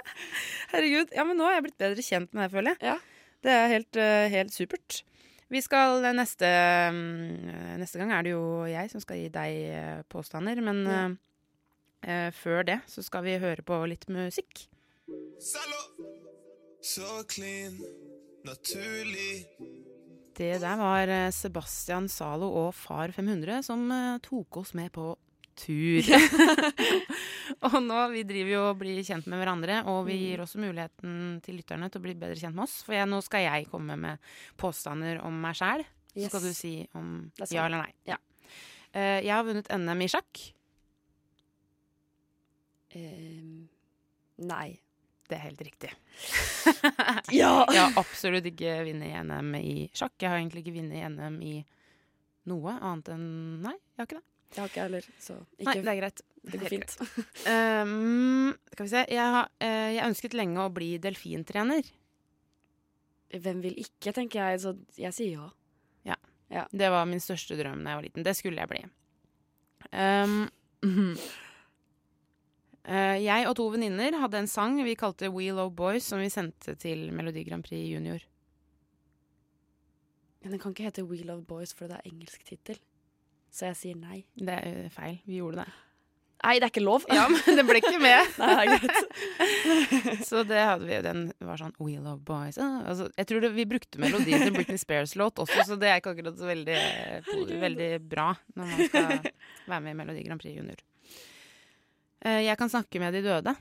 Herregud. 0.73 1.11
Ja, 1.13 1.23
men 1.27 1.37
nå 1.37 1.47
har 1.47 1.57
jeg 1.57 1.65
blitt 1.67 1.77
bedre 1.81 2.05
kjent 2.05 2.31
med 2.33 2.43
deg, 2.45 2.53
føler 2.53 2.73
jeg. 2.75 2.93
Ja. 2.93 2.97
Det 3.43 3.51
er 3.53 3.67
helt, 3.73 3.97
eh, 3.99 4.27
helt 4.33 4.53
supert. 4.55 5.01
Vi 5.53 5.59
skal 5.61 5.99
eh, 6.05 6.13
neste, 6.17 6.49
mm, 6.95 7.77
neste 7.81 7.99
gang 8.01 8.13
er 8.15 8.23
det 8.25 8.31
jo 8.33 8.43
jeg 8.71 8.89
som 8.93 9.03
skal 9.03 9.19
gi 9.19 9.27
deg 9.33 9.57
eh, 9.69 9.99
påstander, 10.09 10.61
men 10.65 10.79
Ja. 10.87 11.01
eh, 12.05 12.27
eh, 12.27 12.29
før 12.33 12.63
det 12.71 12.79
så 12.89 13.03
skal 13.05 13.25
vi 13.27 13.35
høre 13.41 13.61
på 13.65 13.81
litt 13.89 14.07
musikk. 14.09 14.65
Så 16.83 17.05
clean, 17.29 17.77
naturlig. 18.47 19.45
Det 20.33 20.55
der 20.63 20.77
var 20.79 21.07
eh, 21.13 21.29
Sebastian 21.35 22.07
Zalo 22.09 22.47
og 22.65 22.71
Far 22.73 23.11
500 23.13 23.61
som 23.67 23.83
eh, 23.93 24.17
tok 24.25 24.57
oss 24.63 24.73
med 24.73 24.89
på 24.95 25.11
tur. 25.55 26.01
og 27.69 27.75
nå, 27.85 27.97
vi 28.15 28.23
driver 28.25 28.49
jo 28.55 28.61
og 28.71 28.79
blir 28.81 29.03
kjent 29.05 29.27
med 29.29 29.37
hverandre, 29.43 29.83
og 29.85 30.07
vi 30.07 30.15
Mm. 30.17 30.23
gir 30.25 30.41
også 30.41 30.57
muligheten 30.63 31.13
til 31.45 31.59
lytterne 31.59 31.91
til 31.93 32.01
å 32.01 32.05
bli 32.07 32.15
bedre 32.17 32.39
kjent 32.41 32.55
med 32.57 32.63
oss. 32.65 32.79
For 32.87 32.95
jeg, 32.97 33.05
nå 33.11 33.19
skal 33.21 33.45
jeg 33.45 33.67
komme 33.69 33.93
med 34.01 34.17
påstander 34.57 35.21
om 35.21 35.37
meg 35.45 35.53
sjæl. 35.59 35.85
Så 36.13 36.19
Yes. 36.23 36.29
skal 36.33 36.41
du 36.41 36.53
si 36.53 36.73
om 36.97 37.31
ja 37.49 37.65
eller 37.67 37.83
nei. 37.85 37.93
Ja. 38.09 38.17
Uh, 38.93 39.21
jeg 39.25 39.31
har 39.33 39.43
vunnet 39.45 39.69
NM 39.73 40.01
i 40.05 40.09
sjakk. 40.13 40.41
Eh, 42.93 43.65
nei. 44.45 44.67
Det 45.33 45.39
er 45.39 45.47
helt 45.47 45.61
riktig. 45.65 45.89
Ja! 47.33 47.63
Jeg 47.73 47.79
har 47.81 47.95
absolutt 47.97 48.45
ikke 48.45 48.75
vunnet 48.85 49.15
NM 49.25 49.55
i 49.57 49.87
sjakk. 49.95 50.13
Jeg 50.21 50.29
har 50.29 50.37
egentlig 50.37 50.61
ikke 50.61 50.75
vunnet 50.75 51.09
NM 51.15 51.39
i 51.41 51.53
noe 52.51 52.75
annet 52.75 53.09
enn 53.15 53.25
Nei, 53.63 53.73
jeg 53.73 54.03
har 54.03 54.09
ikke 54.09 54.19
det. 54.19 54.27
Jeg 54.53 54.61
har 54.61 54.69
ikke 54.69 54.83
heller, 54.83 55.07
så 55.17 55.39
Nei, 55.39 55.73
det 55.79 55.89
er 55.89 55.97
greit. 55.97 56.21
det 56.45 56.59
går 56.61 56.73
fint. 56.75 56.93
Um, 57.49 58.51
skal 58.75 58.85
vi 58.85 58.91
se. 58.91 59.03
Jeg, 59.09 59.33
har, 59.37 59.49
uh, 59.65 59.89
jeg 59.95 60.05
ønsket 60.11 60.37
lenge 60.37 60.61
å 60.61 60.73
bli 60.75 60.91
delfintrener. 61.01 61.89
Hvem 63.33 63.65
vil 63.65 63.81
ikke, 63.81 64.13
tenker 64.13 64.43
jeg, 64.43 64.61
så 64.61 64.77
jeg 65.01 65.17
sier 65.17 65.49
ja. 66.53 66.67
Det 66.69 66.89
var 66.93 67.07
min 67.09 67.23
største 67.23 67.57
drøm 67.57 67.81
da 67.81 67.95
jeg 67.95 67.97
var 67.97 68.05
liten. 68.05 68.27
Det 68.27 68.35
skulle 68.37 68.61
jeg 68.61 68.69
bli. 68.75 68.83
Um, 69.93 70.47
jeg 72.83 73.47
og 73.47 73.55
to 73.55 73.69
venninner 73.71 74.17
hadde 74.19 74.41
en 74.41 74.49
sang 74.51 74.75
vi 74.83 74.97
kalte 74.99 75.29
We 75.31 75.53
Love 75.55 75.71
Boys, 75.77 76.03
som 76.09 76.19
vi 76.19 76.27
sendte 76.33 76.75
til 76.75 77.05
Melodi 77.15 77.45
Grand 77.47 77.63
Prix 77.63 77.87
Junior. 77.93 78.25
Men 80.43 80.51
den 80.51 80.59
kan 80.59 80.73
ikke 80.73 80.89
hete 80.89 81.05
We 81.07 81.23
Love 81.23 81.45
Boys, 81.47 81.71
for 81.71 81.87
det 81.87 82.01
er 82.01 82.11
engelsk 82.11 82.43
tittel. 82.43 82.81
Så 83.53 83.69
jeg 83.69 83.79
sier 83.79 83.97
nei. 83.99 84.23
Det 84.35 84.53
er 84.53 84.77
eh, 84.83 84.91
feil. 84.91 85.19
Vi 85.29 85.39
gjorde 85.39 85.63
det. 85.63 85.73
Nei, 86.43 86.57
det 86.59 86.65
er 86.67 86.71
ikke 86.73 86.83
lov! 86.83 87.05
Ja, 87.15 87.29
men 87.31 87.59
det 87.59 87.63
ble 87.63 87.79
ikke 87.79 87.99
med. 88.03 88.33
Nei, 88.41 88.65
det 88.67 88.75
er 88.75 88.81
greit. 88.83 90.23
Så 90.29 90.43
det 90.47 90.59
hadde 90.59 90.89
vi, 90.89 90.97
den 91.05 91.21
var 91.39 91.61
sånn 91.61 91.75
We 91.79 91.95
love 91.95 92.19
boys 92.27 92.57
ah. 92.59 92.81
altså, 92.89 93.07
Jeg 93.15 93.29
tror 93.29 93.45
det, 93.45 93.53
vi 93.55 93.67
brukte 93.69 94.01
melodien 94.01 94.43
til 94.43 94.51
Britney 94.55 94.81
Spears-låt 94.81 95.39
også, 95.39 95.63
så 95.69 95.77
det 95.79 95.91
er 95.91 96.01
ikke 96.01 96.15
akkurat 96.17 96.39
så 96.39 96.49
veldig, 96.49 96.79
veldig 97.61 97.89
bra 98.03 98.33
når 98.57 98.73
man 98.73 98.89
skal 98.89 99.07
være 99.13 99.79
med 99.85 99.93
i 99.93 99.97
Melodi 100.01 100.25
Grand 100.27 100.43
Prix 100.43 100.57
Junior. 100.57 100.83
Eh, 102.23 102.41
jeg 102.47 102.57
kan 102.59 102.71
snakke 102.71 103.01
med 103.03 103.15
de 103.17 103.21
døde. 103.25 103.53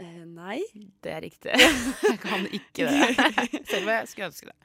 Eh, 0.00 0.24
nei. 0.26 0.58
Det 1.04 1.12
er 1.12 1.22
riktig. 1.22 1.54
Jeg 2.10 2.18
kan 2.22 2.46
ikke 2.48 2.88
det. 2.88 3.10
Selv 3.70 3.84
om 3.84 3.92
jeg 3.92 4.08
skulle 4.10 4.30
ønske 4.32 4.48
det. 4.48 4.56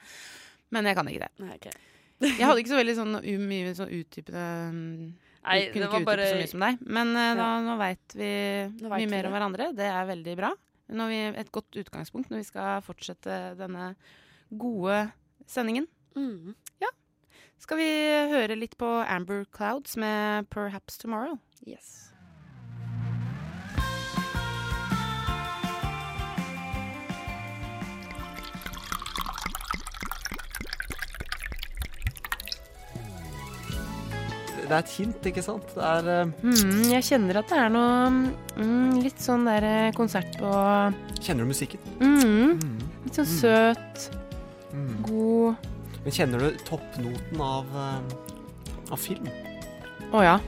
Men 0.74 0.86
jeg 0.86 0.96
kan 0.98 1.08
ikke 1.10 1.26
det. 1.26 1.30
nei 1.42 1.56
okay. 1.56 1.72
Jeg 2.20 2.44
hadde 2.44 2.60
ikke 2.62 2.72
så 2.72 2.78
veldig 2.78 2.94
sånn 2.98 3.14
mye 3.48 3.70
sånn 3.74 3.92
utdypende 3.96 4.42
mm, 4.74 5.04
Nei, 5.40 5.54
Kunne 5.72 5.86
ikke 5.86 6.00
utdype 6.02 6.08
bare 6.10 6.26
så 6.28 6.36
mye 6.36 6.50
som 6.50 6.64
deg. 6.66 6.82
Men 6.84 7.12
uh, 7.16 7.28
Ja. 7.38 7.46
nå 7.64 7.76
veit 7.80 8.16
vi 8.18 8.32
Nå 8.76 8.90
vet 8.90 8.98
mye 8.98 9.06
vi 9.06 9.08
mer 9.14 9.28
om 9.30 9.36
hverandre. 9.36 9.70
Det 9.78 9.86
er 9.88 10.10
veldig 10.10 10.34
bra. 10.38 10.50
Vi 10.90 11.20
et 11.40 11.52
godt 11.54 11.78
utgangspunkt 11.80 12.30
når 12.30 12.42
vi 12.42 12.48
skal 12.50 12.84
fortsette 12.84 13.38
denne 13.58 13.94
gode 14.50 14.98
sendingen. 15.48 15.88
mm. 16.18 16.54
Skal 17.60 17.76
vi 17.80 17.88
høre 18.32 18.56
litt 18.58 18.76
på 18.80 18.88
Amber 19.16 19.44
Clouds 19.56 19.96
med 19.96 20.48
'Perhaps 20.50 20.98
Tomorrow'? 20.98 21.38
Yes. 21.66 22.12
Det 34.60 34.76
er 34.76 34.84
et 34.84 34.92
hint, 35.00 35.24
ikke 35.26 35.42
sant? 35.42 35.66
Det 35.74 35.82
er 35.82 36.08
eh, 36.12 36.32
Mm, 36.46 36.82
jeg 36.92 37.02
kjenner 37.08 37.40
at 37.40 37.48
det 37.50 37.58
er 37.58 37.70
noe 37.74 38.10
mm, 38.60 39.00
litt 39.02 39.18
sånn 39.22 39.46
der 39.48 39.64
eh, 39.66 39.88
konsert 39.96 40.36
på 40.38 40.50
Kjenner 41.20 41.42
du 41.46 41.50
musikken? 41.50 41.82
mm, 41.98 42.60
Mm. 42.60 42.76
Litt 43.06 43.18
sånn 43.18 43.30
søt, 43.40 44.10
Mm. 44.70 45.02
god 45.02 45.56
Men 46.04 46.12
kjenner 46.12 46.38
du 46.38 46.56
toppnoten 46.64 47.40
av, 47.40 47.66
eh, 47.76 48.92
av 48.92 48.96
film? 48.96 49.28
Å 50.12 50.22
ja. 50.24 50.38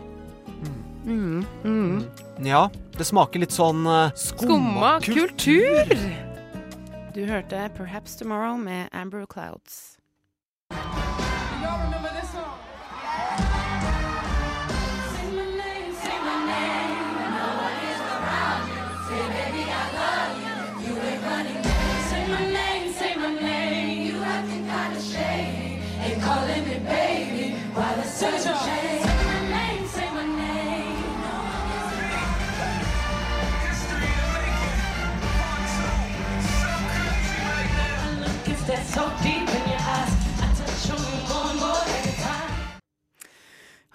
Mm. 0.48 0.78
Mm, 1.04 1.46
mm. 1.64 2.04
Ja, 2.46 2.70
det 2.96 3.04
smaker 3.04 3.42
litt 3.42 3.54
sånn 3.54 3.86
uh, 3.86 4.12
Skumma 4.14 4.96
kultur! 5.02 5.90
Du 7.12 7.24
hørte 7.28 7.68
'Perhaps 7.76 8.16
Tomorrow' 8.16 8.56
med 8.56 8.88
Amber 8.92 9.26
Clouds. 9.26 9.98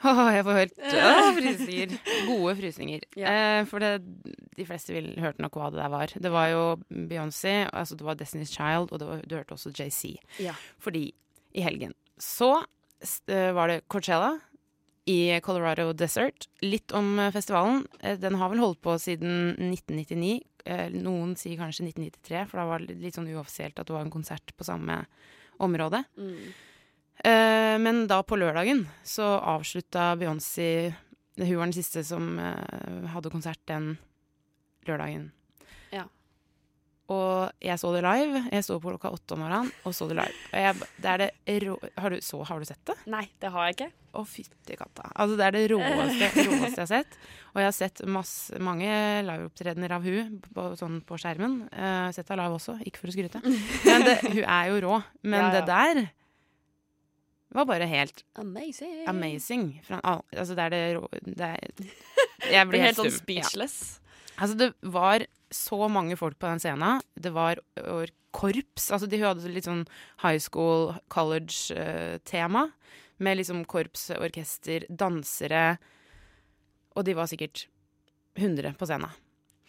Åh, 0.07 0.35
jeg 0.35 0.43
får 0.45 0.57
helt 0.57 0.73
øh, 0.83 0.91
frysninger. 1.37 1.97
Gode 2.27 2.55
frysninger. 2.55 2.99
Ja. 3.17 3.59
Eh, 3.59 3.65
for 3.67 3.79
det, 3.79 4.01
de 4.57 4.65
fleste 4.65 4.93
vil, 4.93 5.19
hørte 5.19 5.41
nok 5.41 5.55
hva 5.55 5.69
det 5.71 5.79
der 5.79 5.87
var. 5.87 6.05
Det 6.23 6.31
var 6.31 6.47
jo 6.47 6.63
Beyoncé, 6.91 7.55
altså 7.73 7.95
det 7.95 8.05
var 8.05 8.19
Destiny's 8.19 8.53
Child, 8.53 8.91
og 8.91 8.99
det 8.99 9.07
var, 9.07 9.21
du 9.23 9.35
hørte 9.35 9.51
også 9.51 9.71
JC. 9.79 10.15
Ja. 10.39 10.55
Fordi 10.79 11.13
i 11.53 11.61
helgen 11.61 11.93
så 12.19 12.65
var 13.27 13.67
det 13.67 13.81
Coachella 13.87 14.39
i 15.07 15.39
Colorado 15.41 15.93
Desert. 15.93 16.49
Litt 16.61 16.91
om 16.91 17.19
eh, 17.19 17.31
festivalen. 17.31 17.85
Eh, 17.99 18.17
Den 18.19 18.35
har 18.35 18.49
vel 18.51 18.59
holdt 18.59 18.81
på 18.83 18.97
siden 18.99 19.55
1999. 19.55 20.41
Eh, 20.67 20.89
Noen 20.99 21.35
sier 21.39 21.55
kanskje 21.59 21.85
1993, 21.87 22.41
for 22.49 22.59
da 22.59 22.65
var 22.67 22.83
det 22.83 22.97
litt 22.99 23.15
sånn 23.15 23.29
uoffisielt 23.31 23.79
at 23.79 23.87
det 23.87 23.95
var 23.95 24.03
en 24.03 24.11
konsert 24.11 24.51
på 24.57 24.67
samme 24.67 24.99
område. 25.63 26.03
Mm. 26.19 26.41
Eh, 27.23 27.75
men 27.79 28.03
da 28.11 28.19
på 28.27 28.35
lørdagen 28.37 28.83
så 29.07 29.37
avslutta 29.39 30.11
Beyoncé 30.19 30.93
Hun 31.37 31.55
var 31.55 31.65
den 31.65 31.73
siste 31.73 32.03
som 32.05 32.35
eh, 32.41 33.07
hadde 33.13 33.29
konsert 33.31 33.61
den 33.69 33.91
lørdagen. 34.89 35.29
Ja. 35.93 36.07
Og 37.13 37.63
jeg 37.63 37.79
så 37.79 37.89
det 37.95 38.01
live. 38.03 38.41
Jeg 38.51 38.65
sto 38.65 38.75
på 38.83 38.91
klokka 38.91 39.13
åtte 39.15 39.35
om 39.37 39.45
morgenen 39.45 39.69
og 39.87 39.93
så 39.95 40.09
det 40.09 40.17
live. 40.17 40.41
Jeg, 40.51 40.75
det 40.99 41.11
er 41.13 41.21
det 41.23 41.29
rå... 41.63 41.77
Har 42.03 42.11
du, 42.11 42.17
så, 42.25 42.41
har 42.49 42.59
du 42.59 42.67
sett 42.67 42.81
det? 42.89 42.97
Nei, 43.13 43.23
det 43.39 43.51
har 43.53 43.69
jeg 43.69 43.77
ikke. 43.77 43.87
Å, 44.17 44.23
fytti 44.27 44.75
katta. 44.79 45.05
Altså, 45.13 45.37
det 45.39 45.45
er 45.47 45.55
det 45.55 45.61
råeste, 45.71 46.29
råeste 46.49 46.73
jeg 46.73 46.83
har 46.83 46.89
sett. 46.91 47.15
Og 47.53 47.61
jeg 47.61 47.69
har 47.69 47.77
sett 47.77 48.03
masse, 48.11 48.59
mange 48.59 48.91
liveopptredener 49.29 49.95
av 49.95 50.07
hun 50.07 50.35
på, 50.43 50.67
sånn 50.79 50.99
på 51.07 51.19
skjermen. 51.21 51.61
Uh, 51.71 52.09
sett 52.15 52.27
henne 52.27 52.43
live 52.43 52.59
også, 52.59 52.75
ikke 52.89 53.05
for 53.05 53.13
å 53.13 53.15
skryte. 53.15 53.43
Men 53.45 54.07
det, 54.07 54.17
hun 54.25 54.43
er 54.43 54.71
jo 54.73 54.83
rå. 54.89 54.99
Men 55.23 55.45
Ja, 55.45 55.47
ja. 55.47 55.53
det 55.55 55.65
der 55.71 56.03
var 57.55 57.69
bare 57.69 57.87
helt 57.87 58.25
Amazing. 58.35 59.07
amazing. 59.07 59.69
Fra, 59.87 60.01
altså, 60.35 60.57
det 60.59 60.67
er 60.67 60.75
det 60.75 60.83
rå... 60.97 61.07
Det 61.23 61.53
er, 61.53 61.71
jeg 62.57 62.67
Blir 62.67 62.83
helt, 62.83 62.89
helt 62.89 62.99
sånn 62.99 63.07
stum. 63.07 63.15
Ja. 63.15 63.23
speechless. 63.23 63.77
Altså, 64.37 64.57
det 64.59 64.73
var 64.83 65.23
så 65.53 65.79
mange 65.91 66.17
folk 66.19 66.37
på 66.39 66.47
den 66.49 66.59
scenen. 66.59 67.01
Det 67.15 67.31
var 67.33 67.59
korps. 68.37 68.89
Altså, 68.91 69.07
de 69.09 69.19
hadde 69.21 69.49
litt 69.49 69.65
sånn 69.67 69.85
high 70.23 70.39
school, 70.43 70.93
college-tema. 71.13 72.71
med 73.19 73.37
liksom 73.39 73.63
korps, 73.65 74.11
orkester, 74.13 74.83
dansere. 74.93 75.77
Og 76.95 77.03
de 77.07 77.15
var 77.17 77.25
sikkert 77.25 77.63
100 78.37 78.75
på 78.77 78.85
scenen. 78.85 79.09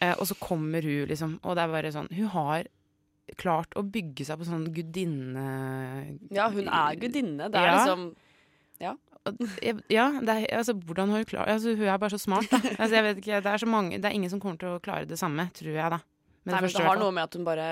Uh, 0.02 0.12
og 0.20 0.26
så 0.28 0.34
kommer 0.38 0.82
hun, 0.84 1.06
liksom, 1.08 1.38
og 1.42 1.56
det 1.56 1.62
er 1.64 1.72
bare 1.72 1.90
sånn 1.90 2.06
Hun 2.14 2.28
har 2.30 2.68
klart 3.40 3.72
å 3.76 3.82
bygge 3.82 4.24
seg 4.24 4.38
på 4.38 4.46
sånn 4.46 4.68
gudinne... 4.72 5.46
Ja, 6.30 6.46
hun 6.52 6.68
er 6.68 6.94
gudinne. 7.00 7.48
Det 7.50 7.58
er 7.58 7.66
Ja. 7.66 7.74
liksom 7.80 8.04
Ja, 9.92 10.06
er, 10.20 10.46
altså, 10.56 10.74
hvordan 10.74 11.10
har 11.10 11.22
hun 11.22 11.28
klart 11.28 11.48
altså, 11.48 11.74
Hun 11.76 11.86
er 11.88 11.98
bare 11.98 12.10
så 12.14 12.18
smart, 12.22 12.48
da. 12.50 12.58
Altså, 12.78 12.94
jeg 12.96 13.04
vet 13.08 13.20
ikke, 13.22 13.40
det, 13.44 13.52
er 13.52 13.58
så 13.62 13.66
mange, 13.70 13.98
det 13.98 14.04
er 14.08 14.16
ingen 14.16 14.30
som 14.30 14.40
kommer 14.40 14.58
til 14.58 14.68
å 14.76 14.80
klare 14.82 15.06
det 15.08 15.18
samme, 15.20 15.48
tror 15.56 15.72
jeg, 15.74 15.90
da. 15.94 15.98
Men 16.44 16.54
Nei, 16.54 16.60
men 16.62 16.70
det 16.72 16.84
har 16.86 16.96
noe 17.00 17.12
med 17.12 17.24
at 17.28 17.34
hun 17.36 17.44
bare 17.44 17.68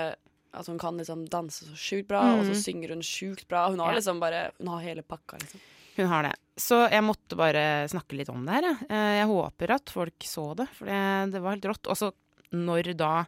At 0.57 0.67
hun 0.69 0.77
kan 0.81 0.97
liksom 0.97 1.25
danse 1.29 1.65
så 1.67 1.75
sjukt 1.77 2.07
bra, 2.07 2.21
og 2.37 2.43
så 2.45 2.53
Mhm. 2.53 2.61
synger 2.63 2.89
hun 2.95 3.01
sjukt 3.05 3.47
bra. 3.47 3.69
Hun 3.69 3.79
har 3.79 3.93
liksom 3.93 4.19
bare 4.19 4.51
Hun 4.59 4.67
har 4.67 4.79
hele 4.81 5.01
pakka, 5.03 5.37
liksom. 5.41 5.59
Hun 5.97 6.07
har 6.07 6.23
det. 6.23 6.33
Så 6.57 6.89
jeg 6.91 7.03
måtte 7.03 7.35
bare 7.37 7.87
snakke 7.89 8.15
litt 8.17 8.29
om 8.29 8.45
det 8.45 8.53
her. 8.53 8.61
Jeg, 8.63 8.77
Eh, 8.89 9.13
jeg 9.19 9.27
håper 9.27 9.71
at 9.75 9.89
folk 9.89 10.19
så 10.21 10.55
det, 10.55 10.67
for 10.73 10.85
det, 10.85 11.31
det 11.33 11.41
var 11.41 11.55
helt 11.55 11.65
rått. 11.65 11.87
Og 11.89 11.97
så 11.97 12.11
når 12.53 12.95
da 12.97 13.25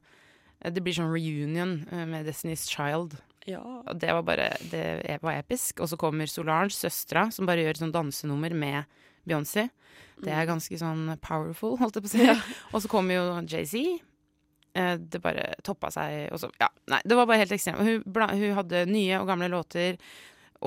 eh, 0.61 0.69
det 0.71 0.83
blir 0.83 0.93
sånn 0.93 1.11
reunion 1.11 1.87
eh, 1.91 2.05
med 2.05 2.25
Destiny's 2.25 2.67
Child. 2.69 3.17
Ja. 3.47 3.61
Og 3.87 3.95
det 3.99 4.11
var 4.13 4.23
bare 4.27 4.49
Det 4.71 5.19
var 5.23 5.39
episk. 5.39 5.79
Og 5.79 5.89
så 5.89 5.97
kommer 5.97 6.27
Solange, 6.29 6.73
søstera, 6.75 7.29
som 7.31 7.47
bare 7.49 7.63
gjør 7.63 7.79
sånn 7.83 7.95
dansenummer 7.95 8.53
med 8.53 8.83
Beyoncé. 9.27 9.69
Det 10.19 10.31
er 10.35 10.47
ganske 10.49 10.75
sånn 10.79 11.13
powerful, 11.23 11.77
holdt 11.79 11.95
jeg 11.95 12.03
på 12.05 12.09
å 12.09 12.13
si. 12.13 12.53
Og 12.73 12.83
så 12.83 12.91
kommer 12.91 13.15
jo 13.15 13.25
Jay-Z. 13.47 13.99
Eh, 14.75 14.95
Det 14.99 15.21
bare 15.23 15.53
toppa 15.63 15.91
seg. 15.95 16.27
Og 16.33 16.41
så, 16.41 16.49
ja, 16.59 16.67
nei, 16.91 16.99
det 17.05 17.17
var 17.17 17.29
bare 17.29 17.39
helt 17.43 17.53
ekstremt. 17.55 17.79
Hun, 17.79 18.03
hun 18.35 18.57
hadde 18.57 18.85
nye 18.89 19.19
og 19.21 19.29
gamle 19.31 19.49
låter 19.51 19.95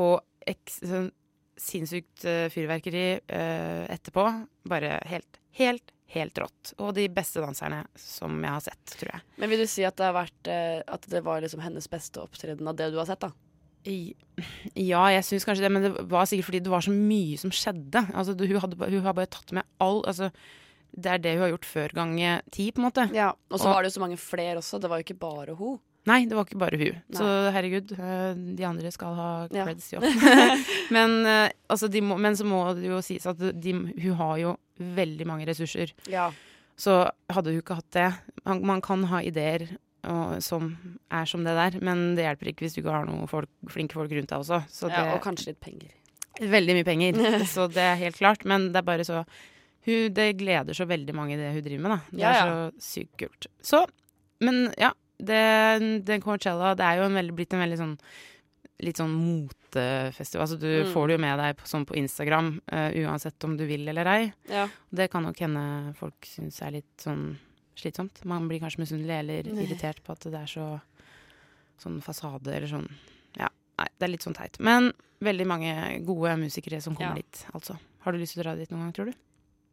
og 0.00 0.22
sånn 0.66 1.10
sinnssykt 1.62 2.24
eh, 2.26 2.48
fyrverkeri 2.50 3.04
eh, 3.20 3.84
etterpå. 3.92 4.24
Bare 4.72 4.96
helt, 5.10 5.38
helt, 5.60 5.92
helt 6.12 6.38
rått. 6.38 6.72
Og 6.78 6.92
de 6.96 7.06
beste 7.12 7.42
danserne 7.42 7.82
som 7.98 8.34
jeg 8.38 8.54
har 8.56 8.64
sett, 8.64 8.96
tror 8.98 9.14
jeg. 9.14 9.24
Men 9.40 9.52
vil 9.52 9.62
du 9.64 9.68
si 9.70 9.84
at 9.86 9.96
det 9.98 10.08
har 10.08 10.16
vært 10.16 10.50
eh, 10.50 10.80
At 10.92 11.06
det 11.10 11.22
var 11.24 11.42
liksom 11.44 11.62
hennes 11.64 11.88
beste 11.90 12.22
opptreden 12.22 12.68
av 12.68 12.76
det 12.78 12.90
du 12.92 12.98
har 13.00 13.08
sett, 13.08 13.24
da? 13.24 13.32
I, 13.88 14.14
ja, 14.78 15.02
jeg 15.10 15.24
syns 15.26 15.46
kanskje 15.46 15.64
det, 15.64 15.70
men 15.74 15.86
det 15.88 15.92
var 16.10 16.28
sikkert 16.30 16.46
fordi 16.46 16.60
det 16.62 16.70
var 16.70 16.84
så 16.86 16.92
mye 16.94 17.38
som 17.40 17.54
skjedde. 17.54 18.04
Altså, 18.14 18.36
hun, 18.38 18.58
hadde, 18.62 18.78
hun 18.78 19.06
har 19.06 19.16
bare 19.18 19.30
tatt 19.32 19.54
med 19.56 19.66
all 19.82 20.04
altså, 20.06 20.28
Det 20.92 21.10
er 21.10 21.22
det 21.24 21.32
hun 21.34 21.46
har 21.46 21.54
gjort 21.56 21.66
før 21.66 21.96
gange 21.96 22.36
ti, 22.54 22.68
på 22.70 22.82
en 22.82 22.86
måte. 22.86 23.08
Ja. 23.16 23.32
Og 23.50 23.58
så 23.58 23.72
var 23.72 23.82
det 23.82 23.90
jo 23.90 23.96
så 23.98 24.04
mange 24.04 24.20
flere 24.20 24.60
også. 24.60 24.78
Det 24.82 24.92
var 24.92 25.00
jo 25.00 25.08
ikke 25.08 25.18
bare 25.24 25.56
hun. 25.58 25.80
Nei, 26.10 26.24
det 26.26 26.34
var 26.34 26.46
ikke 26.48 26.58
bare 26.58 26.78
hun. 26.80 26.96
Nei. 26.98 27.14
Så 27.18 27.26
herregud, 27.54 27.92
eh, 27.94 28.32
de 28.58 28.64
andre 28.66 28.90
skal 28.90 29.14
ha 29.14 29.28
Ja. 29.54 29.64
creds, 29.68 29.92
jo. 29.92 30.00
men, 30.96 31.14
eh, 31.26 31.50
altså, 31.70 31.88
de 31.92 32.00
må, 32.02 32.16
men 32.18 32.34
så 32.34 32.46
må 32.48 32.62
det 32.74 32.88
jo 32.90 32.98
sies 33.06 33.26
at 33.30 33.38
de, 33.38 33.72
hun 33.72 34.16
har 34.18 34.36
jo 34.40 34.56
veldig 34.82 35.26
mange 35.30 35.46
ressurser. 35.46 35.92
Ja. 36.10 36.30
Så 36.76 36.96
hadde 37.30 37.52
hun 37.52 37.60
ikke 37.60 37.76
hatt 37.78 37.90
det 37.94 38.08
Man, 38.48 38.62
man 38.66 38.80
kan 38.82 39.04
ha 39.12 39.20
ideer 39.22 39.68
og, 40.08 40.40
som 40.42 40.72
er 41.14 41.28
som 41.30 41.44
det 41.46 41.52
der, 41.54 41.76
men 41.84 42.16
det 42.18 42.24
hjelper 42.24 42.48
ikke 42.50 42.64
hvis 42.64 42.74
du 42.74 42.80
ikke 42.80 42.90
har 42.96 43.04
noen 43.06 43.28
folk, 43.30 43.46
flinke 43.70 43.94
folk 43.94 44.10
rundt 44.10 44.32
deg 44.32 44.40
også. 44.42 44.62
Så 44.72 44.88
det, 44.90 44.98
ja. 44.98 45.12
Og 45.14 45.22
kanskje 45.22 45.52
litt 45.52 45.60
penger. 45.62 45.92
Veldig 46.40 46.74
mye 46.80 46.88
penger, 46.88 47.20
så 47.54 47.68
det 47.70 47.84
er 47.84 48.00
helt 48.00 48.18
klart. 48.18 48.42
Men 48.48 48.72
det 48.72 48.80
er 48.82 48.88
bare 48.88 49.06
så 49.06 49.20
hun, 49.86 50.10
Det 50.14 50.26
gleder 50.38 50.74
så 50.74 50.86
veldig 50.90 51.14
mange, 51.14 51.36
det 51.38 51.52
hun 51.54 51.62
driver 51.62 51.84
med. 51.86 51.94
da 51.94 52.00
Det 52.10 52.24
Ja, 52.24 52.32
er 52.32 52.50
så 52.50 52.88
sykt 52.90 53.14
kult. 53.22 53.46
Så, 53.62 53.84
men 54.42 54.64
ja. 54.80 54.90
Det, 55.22 56.04
den 56.04 56.20
Coachella 56.24 56.74
det 56.74 56.84
er 56.84 56.96
jo 56.98 57.04
en 57.08 57.14
veldig, 57.14 57.34
blitt 57.38 57.52
en 57.54 57.60
veldig 57.64 57.78
sånn 57.78 57.96
Litt 58.82 58.98
sånn 58.98 59.12
motefestival. 59.14 60.42
Altså, 60.42 60.56
du 60.58 60.66
Mm. 60.82 60.92
får 60.92 61.06
det 61.06 61.14
jo 61.14 61.18
med 61.22 61.38
deg 61.38 61.56
på, 61.56 61.66
sånn 61.70 61.84
på 61.86 61.94
Instagram, 61.94 62.48
uh, 62.72 62.90
uansett 62.90 63.44
om 63.44 63.56
du 63.56 63.64
vil 63.64 63.86
eller 63.88 64.06
ei. 64.10 64.32
Ja. 64.50 64.64
Det 64.92 65.08
kan 65.12 65.22
nok 65.22 65.38
hende 65.38 65.94
folk 65.94 66.14
syns 66.26 66.60
er 66.66 66.72
litt 66.72 66.96
sånn 66.98 67.36
slitsomt. 67.76 68.24
Man 68.24 68.48
blir 68.48 68.58
kanskje 68.58 68.80
misunnelig 68.82 69.20
eller 69.20 69.42
Nei. 69.54 69.66
irritert 69.68 70.02
på 70.02 70.10
at 70.16 70.20
det 70.26 70.34
er 70.34 70.46
så 70.50 70.80
sånn 71.78 72.02
fasade 72.02 72.48
eller 72.56 72.66
sånn 72.66 72.88
Ja, 73.38 73.48
nei. 73.78 73.86
det 74.00 74.02
er 74.08 74.08
litt 74.16 74.22
sånn 74.26 74.34
teit. 74.34 74.58
Men 74.58 74.92
veldig 75.22 75.46
mange 75.46 76.04
gode 76.04 76.34
musikere 76.42 76.82
som 76.82 76.96
kommer 76.96 77.14
Ja. 77.14 77.22
dit, 77.22 77.46
altså. 77.54 77.78
Har 78.00 78.12
du 78.12 78.18
lyst 78.18 78.34
til 78.34 78.42
å 78.42 78.46
dra 78.50 78.56
dit 78.56 78.68
noen 78.70 78.90
gang, 78.90 78.92
tror 78.92 79.04
du? 79.06 79.14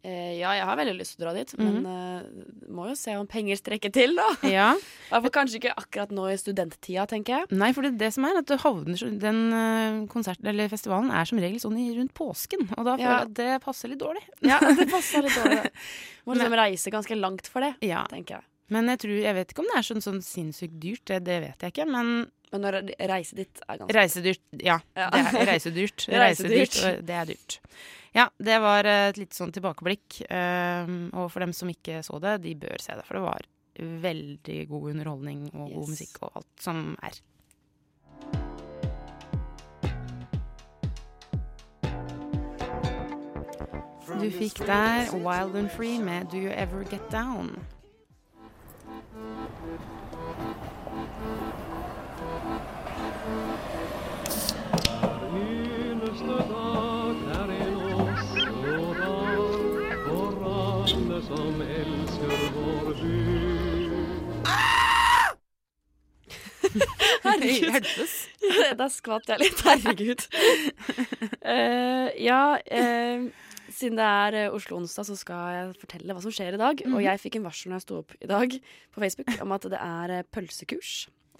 Eh, 0.01 0.37
ja, 0.39 0.53
jeg 0.55 0.63
har 0.63 0.77
veldig 0.79 0.93
lyst 0.95 1.17
til 1.17 1.25
å 1.25 1.27
dra 1.27 1.33
dit, 1.35 1.51
Mhm. 1.59 1.81
men 1.83 1.85
uh, 1.85 2.21
må 2.71 2.85
jo 2.87 2.95
se 2.95 3.11
om 3.19 3.27
penger 3.27 3.57
strekker 3.59 3.91
til, 3.91 4.15
da. 4.15 4.27
Ja. 4.47 4.69
I 5.11 5.31
kanskje 5.33 5.59
ikke 5.59 5.73
akkurat 5.75 6.13
nå 6.15 6.29
i 6.31 6.37
studenttida, 6.39 7.03
tenker 7.05 7.39
jeg. 7.41 7.49
Nei, 7.51 7.73
for 7.75 7.81
det, 7.83 7.97
det 7.99 8.13
som 8.15 8.23
er 8.29 8.37
at 8.39 8.47
du 8.47 8.55
havner 8.61 8.95
Den 9.19 9.41
eh, 9.51 9.97
konserten 10.07 10.47
eller 10.47 10.69
festivalen 10.71 11.11
er 11.11 11.25
som 11.27 11.41
regel 11.43 11.59
sånn 11.59 11.75
i, 11.77 11.89
rundt 11.97 12.13
påsken. 12.15 12.69
Og 12.77 12.85
da 12.85 12.95
føler 12.95 13.03
Ja. 13.03 13.17
jeg 13.19 13.27
at 13.27 13.33
det 13.41 13.61
passer 13.65 13.89
litt 13.91 13.99
dårlig. 13.99 14.23
Ja, 14.41 14.59
det 14.79 14.87
passer 14.89 15.21
litt 15.27 15.35
dårlig. 15.35 15.67
Må 16.25 16.35
liksom 16.37 16.55
reise 16.55 16.91
ganske 16.95 17.19
langt 17.19 17.47
for 17.51 17.59
det, 17.67 17.75
Ja. 17.83 18.05
tenker 18.07 18.39
jeg. 18.39 18.43
Men 18.69 18.85
jeg 18.87 18.99
tror, 19.01 19.15
jeg 19.19 19.33
vet 19.35 19.51
ikke 19.51 19.63
om 19.65 19.69
det 19.73 19.77
er 19.81 19.87
sånn, 19.87 20.03
sånn 20.05 20.21
sinnssykt 20.23 20.79
dyrt, 20.79 21.03
det, 21.09 21.23
det 21.25 21.39
vet 21.41 21.59
jeg 21.65 21.73
ikke. 21.73 21.87
Men 21.89 22.29
Men 22.49 22.63
når 22.65 22.79
reise 23.11 23.37
dit 23.37 23.61
er 23.67 23.77
ganske 23.77 23.95
reisedyrt, 23.95 24.41
ja. 24.57 24.79
Ja. 24.97 25.09
Det 25.13 25.41
er 25.43 25.49
reisedyrt. 25.51 26.07
Reisedyrt. 26.23 26.77
Det 27.05 27.15
er 27.15 27.29
dyrt. 27.29 27.59
Ja, 28.15 28.25
det 28.41 28.57
var 28.63 28.89
et 28.89 29.19
litt 29.21 29.37
sånn 29.37 29.53
tilbakeblikk. 29.53 30.23
Um, 30.33 31.11
og 31.13 31.29
for 31.29 31.45
dem 31.45 31.53
som 31.53 31.69
ikke 31.69 32.01
så 32.05 32.17
det, 32.23 32.39
de 32.47 32.55
bør 32.57 32.81
se 32.81 32.97
det. 32.97 33.05
For 33.05 33.19
det 33.19 33.25
var 33.27 33.49
veldig 33.79 34.59
god 34.69 34.89
underholdning 34.95 35.43
og 35.53 35.69
god 35.75 35.91
musikk 35.93 36.23
og 36.25 36.41
alt 36.41 36.63
som 36.65 36.95
er. 37.05 37.21
Du 44.19 44.27
fikk 44.33 44.57
der 44.67 45.13
Wild 45.13 45.55
and 45.55 45.69
Free 45.69 45.99
med 46.01 46.33
Do 46.33 46.41
You 46.41 46.51
Ever 46.51 46.83
Get 46.83 47.05
Down. 47.13 47.53
Hjelpes. 67.79 68.15
Da 68.79 68.87
skvatt 68.91 69.29
jeg 69.31 69.41
litt. 69.41 69.61
Herregud. 69.65 70.25
Uh, 71.39 72.09
ja, 72.19 72.41
uh, 72.59 73.29
siden 73.73 73.99
det 73.99 74.05
er 74.05 74.37
eh, 74.37 74.53
Oslo 74.55 74.79
onsdag, 74.79 75.07
så 75.07 75.15
skal 75.17 75.55
jeg 75.55 75.71
fortelle 75.81 76.15
hva 76.15 76.23
som 76.23 76.33
skjer 76.33 76.57
i 76.57 76.61
dag. 76.61 76.83
Og 76.89 76.99
jeg 77.03 77.21
fikk 77.21 77.39
en 77.39 77.47
varsel 77.47 77.71
når 77.71 77.79
jeg 77.79 77.85
sto 77.85 77.99
opp 78.01 78.15
i 78.17 78.29
dag 78.29 78.55
på 78.93 79.03
Facebook 79.03 79.31
om 79.43 79.55
at 79.55 79.67
det 79.71 79.79
er 79.79 80.13
pølsekurs 80.33 80.93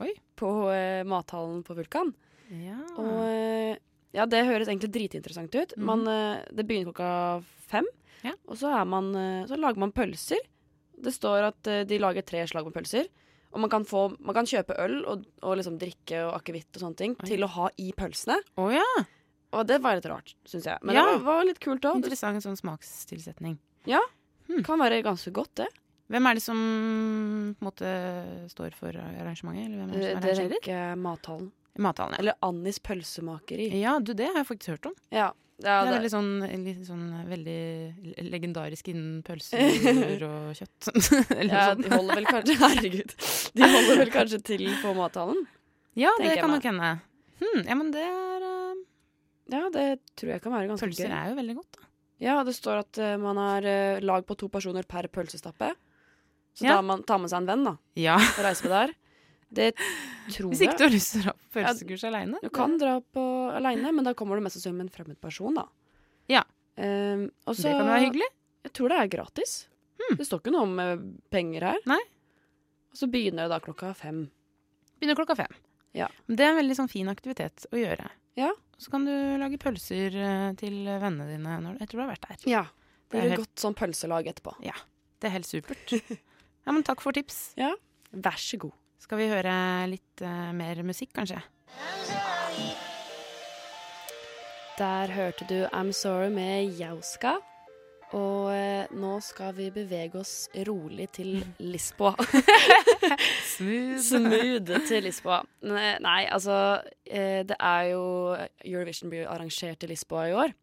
Oi. 0.04 0.14
på 0.40 0.52
uh, 0.70 1.02
mathallen 1.10 1.64
på 1.68 1.76
Vulkan. 1.78 2.14
Ja. 2.54 2.80
Og 2.98 3.78
ja, 4.16 4.26
det 4.26 4.46
høres 4.48 4.70
egentlig 4.70 4.92
dritinteressant 4.96 5.54
ut. 5.54 5.76
Man, 5.78 6.02
eh, 6.10 6.40
det 6.56 6.66
begynner 6.66 6.90
klokka 6.90 7.44
fem, 7.70 7.86
Ja. 8.26 8.34
og 8.50 8.58
så, 8.58 8.72
er 8.74 8.88
man, 8.90 9.12
så 9.46 9.58
lager 9.60 9.80
man 9.80 9.94
pølser. 9.94 10.42
Det 11.00 11.14
står 11.14 11.52
at 11.52 11.70
de 11.88 12.00
lager 12.02 12.26
tre 12.26 12.42
slag 12.50 12.66
med 12.66 12.74
pølser. 12.74 13.06
Og 13.50 13.64
man 13.64 13.72
kan, 13.72 13.86
få, 13.88 14.04
man 14.22 14.36
kan 14.38 14.46
kjøpe 14.46 14.76
øl 14.78 15.00
og, 15.10 15.24
og 15.42 15.56
liksom 15.58 15.80
drikke 15.82 16.20
og 16.28 16.36
akevitt 16.38 16.70
og 16.78 16.84
sånne 16.84 17.00
ting 17.00 17.16
Oi. 17.18 17.30
til 17.32 17.46
å 17.46 17.50
ha 17.56 17.70
i 17.82 17.90
pølsene. 17.98 18.38
Oh, 18.62 18.70
ja. 18.74 18.86
Og 19.58 19.66
det 19.66 19.80
var 19.82 19.98
litt 19.98 20.06
rart, 20.06 20.36
syns 20.46 20.68
jeg. 20.70 20.78
Men 20.86 21.00
Ja. 21.00 21.06
det 21.16 21.24
var, 21.26 21.42
litt 21.48 21.60
kult 21.64 21.82
òg. 21.90 21.98
Interessant 21.98 22.46
sånn 22.46 22.60
smakstilsetning. 22.60 23.58
kan 24.66 24.82
være 24.82 25.02
ganske 25.06 25.34
godt, 25.34 25.56
det. 25.64 25.70
Hvem 26.10 26.26
er 26.26 26.38
det 26.38 26.42
som 26.44 26.60
på 27.58 27.62
en 27.64 27.68
måte 27.70 27.90
står 28.50 28.74
for 28.78 28.94
arrangementet? 28.98 29.66
Eller 29.66 29.78
hvem 29.78 29.90
er 29.90 30.22
det 30.22 30.36
Det 30.38 30.50
tenker 30.56 30.74
jeg 30.74 31.02
Mathallen. 31.02 31.52
Mathallen, 31.80 32.16
ja. 32.18 32.20
Eller 32.24 32.38
Annis 32.46 32.80
pølsemakeri. 32.82 33.70
Ja, 33.80 34.00
du, 34.00 34.14
det 34.18 34.28
har 34.30 34.42
jeg 34.42 34.50
faktisk 34.50 34.74
hørt 34.74 34.90
om. 34.90 34.96
Ja. 35.14 35.32
Det 35.60 35.68
ja 35.68 35.80
er 35.82 35.88
det, 35.90 35.94
veldig 35.98 36.10
sånn, 36.14 36.30
litt 36.64 36.84
sånn 36.88 37.06
veldig 37.28 38.26
legendarisk 38.32 38.88
innen 38.94 39.18
pølser 39.28 40.22
og 40.30 40.54
kjøtt. 40.56 40.88
Eller 41.40 41.52
ja, 41.52 41.66
de 41.76 41.90
holder 41.92 42.16
vel 42.22 42.30
kanskje 42.30 42.56
Herregud. 42.62 43.16
De 43.60 43.68
holder 43.74 44.00
vel 44.06 44.12
kanskje 44.14 44.40
til 44.54 44.64
på 44.80 44.94
Mathallen? 44.96 45.42
Ja, 46.00 46.14
det 46.22 46.38
kan 46.40 46.54
nok 46.54 46.64
hende. 46.70 46.94
Hmm, 47.42 47.62
ja, 47.68 47.76
men 47.76 47.92
det 47.92 48.06
er 48.06 48.46
uh, 48.46 48.80
Ja, 49.52 49.66
det 49.74 49.86
tror 50.20 50.32
jeg 50.36 50.42
kan 50.44 50.56
være 50.56 50.70
ganske 50.72 50.88
Pølser 50.88 51.08
gøy. 51.12 51.18
er 51.20 51.30
jo 51.34 51.38
veldig 51.42 51.58
godt, 51.60 51.70
da. 51.80 51.86
Ja, 52.24 52.38
det 52.48 52.56
står 52.56 52.82
at 52.86 53.00
uh, 53.04 53.14
man 53.20 53.38
har 53.40 53.68
uh, 53.68 54.00
lag 54.04 54.26
på 54.28 54.36
to 54.40 54.48
personer 54.52 54.88
per 54.88 55.08
pølsestappe. 55.12 55.74
Så 56.56 56.66
Ja. 56.68 56.78
tar 56.80 56.84
man 56.88 57.04
tar 57.08 57.20
med 57.20 57.32
seg 57.32 57.44
en 57.44 57.48
venn 57.52 57.68
da, 57.68 57.76
Ja. 58.00 58.16
og 58.16 58.42
reiser 58.48 58.68
på 58.68 58.72
der. 58.74 58.96
Det 59.50 59.72
tror 60.30 60.52
Hvis 60.52 60.62
ikke 60.62 60.78
du 60.78 60.84
har 60.86 60.94
lyst 60.94 61.12
til 61.16 61.22
å 61.22 61.24
dra 61.26 61.34
på 61.34 61.48
pølsekurs 61.58 62.04
aleine. 62.06 62.40
Du 62.44 62.50
kan 62.54 62.76
dra 62.78 63.00
på 63.02 63.24
aleine, 63.58 63.92
men 63.96 64.06
da 64.06 64.14
kommer 64.18 64.38
du 64.38 64.44
mest 64.46 64.60
sannsynlig 64.60 64.78
med 64.78 64.88
en 64.90 64.94
fremmed 64.94 65.20
person, 65.24 65.56
da. 65.58 65.66
Ja. 66.30 66.44
Ehm, 66.78 67.30
også, 67.50 67.64
Det 67.66 67.74
kan 67.74 67.88
være 67.90 68.04
hyggelig. 68.06 68.30
Jeg 68.68 68.74
tror 68.78 68.90
det 68.94 69.00
er 69.02 69.12
gratis. 69.16 69.56
Det 70.18 70.26
står 70.28 70.42
ikke 70.44 70.54
noe 70.54 70.68
om 70.68 70.80
eh, 70.84 71.02
penger 71.34 71.66
her. 71.72 71.82
Nei. 71.90 72.00
Og 72.94 72.98
så 73.02 73.10
begynner 73.10 73.48
det 73.48 73.56
da 73.56 73.60
klokka 73.64 73.92
fem. 73.98 74.28
Begynner 75.00 75.18
klokka 75.18 75.36
fem. 75.40 75.58
Ja. 75.98 76.08
Det 76.30 76.46
er 76.46 76.54
en 76.54 76.60
veldig 76.62 76.78
sånn 76.78 76.90
fin 76.92 77.10
aktivitet 77.10 77.66
å 77.74 77.80
gjøre. 77.80 78.08
Ja. 78.38 78.52
Så 78.80 78.94
kan 78.94 79.04
du 79.08 79.12
lage 79.42 79.58
pølser 79.60 80.14
eh, 80.16 80.54
til 80.62 80.86
vennene 80.86 81.26
dine 81.34 81.58
når, 81.66 81.82
etter 81.82 81.98
du 81.98 82.04
har 82.06 82.14
vært 82.14 82.28
der. 82.30 82.46
Ja. 82.50 82.64
Det 83.10 83.18
Blir 83.18 83.30
helt- 83.34 83.42
godt 83.42 83.64
sånn 83.66 83.74
pølselag 83.76 84.30
etterpå. 84.30 84.54
Det 85.20 85.28
er 85.32 85.36
helt 85.40 85.50
supert. 85.50 85.96
Ja, 86.68 86.74
men 86.76 86.84
takk 86.86 87.00
for 87.02 87.16
tips. 87.16 87.56
Vær 88.14 88.36
så 88.38 88.58
god. 88.62 88.74
Skal 89.00 89.22
vi 89.22 89.30
høre 89.32 89.54
litt 89.92 90.24
uh, 90.26 90.50
mer 90.56 90.84
musikk, 90.84 91.14
kanskje? 91.16 91.40
Der 94.80 95.12
hørte 95.12 95.46
du 95.50 95.66
I'm 95.74 95.92
Sorry 95.92 96.30
med 96.32 96.78
Jauska. 96.80 97.38
Og 98.18 98.48
eh, 98.56 98.90
nå 98.98 99.20
skal 99.22 99.52
vi 99.54 99.68
bevege 99.74 100.18
oss 100.18 100.48
rolig 100.66 101.12
til 101.14 101.36
Lisboa. 101.62 102.16
Smooth. 103.54 104.00
Smooth 104.02 104.80
til 104.88 105.06
Lisboa. 105.06 105.44
Nei, 105.70 105.92
nei, 106.02 106.24
altså 106.26 106.56
eh, 107.06 107.46
Det 107.46 107.58
er 107.60 107.92
jo 107.92 108.04
Eurovision 108.66 109.14
blir 109.14 109.30
arrangert 109.30 109.86
i 109.86 109.92
Lisboa 109.92 110.26
i 110.26 110.34
år. 110.46 110.56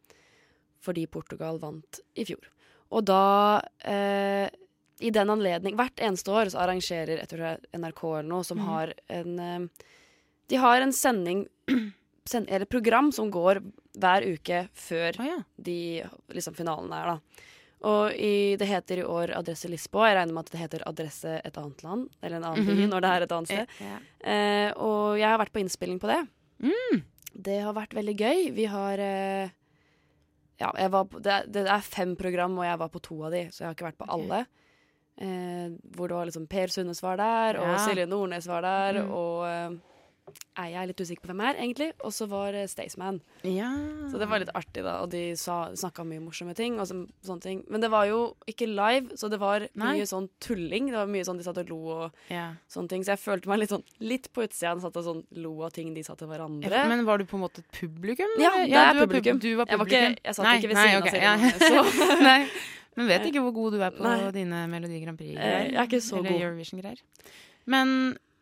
Fordi 0.83 1.07
Portugal 1.07 1.61
vant 1.63 2.01
i 2.19 2.27
fjor. 2.27 2.51
Og 2.91 3.07
da 3.07 3.23
eh, 3.85 4.51
I 5.01 5.11
den 5.13 5.31
anledning 5.31 5.77
Hvert 5.77 6.01
eneste 6.01 6.33
år 6.33 6.49
så 6.53 6.63
arrangerer 6.65 7.19
jeg 7.21 7.29
tror 7.29 7.43
er 7.53 7.65
NRK 7.77 8.03
eller 8.05 8.31
noe 8.31 8.47
som 8.49 8.61
mm. 8.61 8.67
har 8.71 8.95
en 9.13 9.39
eh, 9.45 9.89
De 10.49 10.61
har 10.63 10.81
en 10.81 10.95
sending 10.95 11.45
send, 12.31 12.49
Eller 12.49 12.65
program 12.65 13.13
som 13.13 13.31
går 13.31 13.61
hver 13.97 14.25
uke 14.25 14.67
før 14.77 15.21
oh, 15.21 15.29
ja. 15.29 15.37
de 15.57 15.79
liksom 16.37 16.57
finalene 16.57 16.97
er, 17.01 17.15
da. 17.15 17.45
Og 17.89 18.13
i, 18.13 18.57
det 18.61 18.67
heter 18.69 19.01
i 19.01 19.05
år 19.09 19.31
Adresse 19.37 19.69
Lisboa. 19.73 20.11
Jeg 20.11 20.19
regner 20.19 20.37
med 20.37 20.47
at 20.47 20.53
det 20.53 20.61
heter 20.61 20.85
Adresse 20.89 21.37
et 21.45 21.57
annet 21.61 21.85
land, 21.85 22.07
eller 22.21 22.37
en 22.37 22.49
annen 22.51 22.67
by, 22.67 22.75
Mhm. 22.75 22.91
når 22.93 23.05
det 23.05 23.11
er 23.11 23.23
et 23.25 23.33
annet 23.37 23.49
sted. 23.53 23.75
Yeah. 23.81 24.01
Eh, 24.21 24.71
og 24.77 25.17
jeg 25.21 25.29
har 25.29 25.39
vært 25.41 25.53
på 25.55 25.63
innspilling 25.63 26.01
på 26.03 26.11
det. 26.13 26.19
Mm. 26.61 27.03
Det 27.33 27.61
har 27.63 27.77
vært 27.77 27.97
veldig 27.97 28.17
gøy. 28.17 28.51
Vi 28.57 28.67
har 28.73 28.99
eh, 28.99 29.49
Ja, 30.57 30.71
jeg 30.73 30.91
var 30.91 31.05
på, 31.05 31.21
det, 31.21 31.53
det 31.53 31.67
er 31.69 31.81
fem 31.85 32.15
program, 32.17 32.59
og 32.59 32.65
jeg 32.65 32.79
var 32.81 32.89
på 32.89 33.03
to 33.05 33.23
av 33.25 33.33
de, 33.33 33.43
så 33.53 33.61
jeg 33.61 33.69
har 33.69 33.75
ikke 33.77 33.91
vært 33.91 33.99
på 34.01 34.09
okay. 34.09 34.17
alle. 34.17 34.47
Eh, 35.19 35.69
hvor 35.97 36.09
det 36.09 36.17
var 36.19 36.27
liksom 36.29 36.47
Per 36.49 36.67
Sundnes 36.69 37.01
var 37.03 37.17
der, 37.17 37.57
og 37.61 37.69
Ja. 37.73 37.77
Silje 37.87 38.07
Nordnes 38.07 38.47
var 38.47 38.61
der, 38.63 39.03
Mm. 39.03 39.11
og 39.11 39.47
eh, 39.47 39.79
jeg 40.59 40.75
er 40.75 40.87
litt 40.89 40.97
usikker 41.01 41.23
på 41.23 41.29
hvem 41.33 41.41
er, 41.41 41.55
egentlig. 41.63 41.93
Og 42.05 42.11
så 42.13 42.27
var 42.29 42.53
eh, 42.53 42.67
Staysman. 42.67 43.21
ja. 43.45 43.71
Så 44.11 44.19
det 44.19 44.29
var 44.29 44.41
litt 44.41 44.51
artig, 44.55 44.83
da. 44.85 45.01
Og 45.03 45.09
de 45.11 45.33
snakka 45.33 46.05
mye 46.05 46.21
morsomme 46.21 46.55
ting. 46.55 46.79
Og 46.81 46.87
så, 46.87 47.09
sånne 47.25 47.41
ting. 47.41 47.65
Men 47.71 47.81
det 47.81 47.91
var 47.91 48.05
jo 48.07 48.35
ikke 48.47 48.67
live, 48.69 49.17
så 49.17 49.31
det 49.31 49.39
var 49.41 49.61
Nei. 49.75 49.99
mye 49.99 50.07
sånn 50.07 50.29
tulling. 50.41 50.87
Det 50.91 50.95
var 51.01 51.07
mye 51.07 51.25
sånn 51.25 51.39
De 51.39 51.45
satt 51.45 51.59
og 51.59 51.69
lo 51.71 51.79
og 52.05 52.13
ja. 52.29 52.53
sånne 52.69 52.89
ting. 52.89 53.03
Så 53.03 53.15
jeg 53.17 53.19
følte 53.25 53.47
meg 53.49 53.59
litt 53.61 53.71
sånn 53.71 53.85
litt 54.01 54.29
på 54.35 54.43
utsida. 54.47 54.75
De 54.75 54.81
Satt 54.83 54.97
og 54.97 55.05
sånn 55.05 55.25
lo 55.33 55.63
av 55.63 55.73
ting 55.73 55.95
de 55.95 56.03
sa 56.03 56.15
til 56.15 56.29
hverandre. 56.29 56.89
Men 56.89 57.05
var 57.07 57.19
du 57.19 57.25
på 57.25 57.37
en 57.37 57.43
måte 57.49 57.59
et 57.61 57.73
publikum? 57.73 58.29
Ja, 58.39 58.51
det 58.67 58.73
er 58.73 58.93
du 58.93 58.99
var 59.01 59.07
publikum. 59.07 59.37
pub- 59.37 59.41
Du 59.41 59.57
var 59.57 59.67
Jeg 59.69 59.79
var 59.79 59.87
ikke- 59.87 60.19
jeg 60.25 60.35
satt 60.35 60.45
Nei, 60.45 60.59
ikke 60.59 60.69
ved 60.69 60.77
nei, 60.77 60.89
siden 60.89 61.03
av 61.03 61.09
Silje. 61.09 61.77
Nordnes. 61.77 62.51
Men 62.97 63.09
vet 63.11 63.27
ikke 63.29 63.43
hvor 63.45 63.53
god 63.57 63.73
du 63.77 63.83
er 63.85 63.91
på 63.93 64.03
Nei. 64.07 64.31
dine 64.33 64.63
Melodi 64.73 65.01
Grand 65.03 65.19
Prix. 65.21 65.37
Eh, 65.37 65.67
jeg 65.71 65.77
er 65.77 65.87
ikke 65.91 66.01
så 66.01 66.17
eller 66.21 66.31
god. 66.33 66.41
Eurovision-greier. 66.47 67.03
Men 67.67 67.91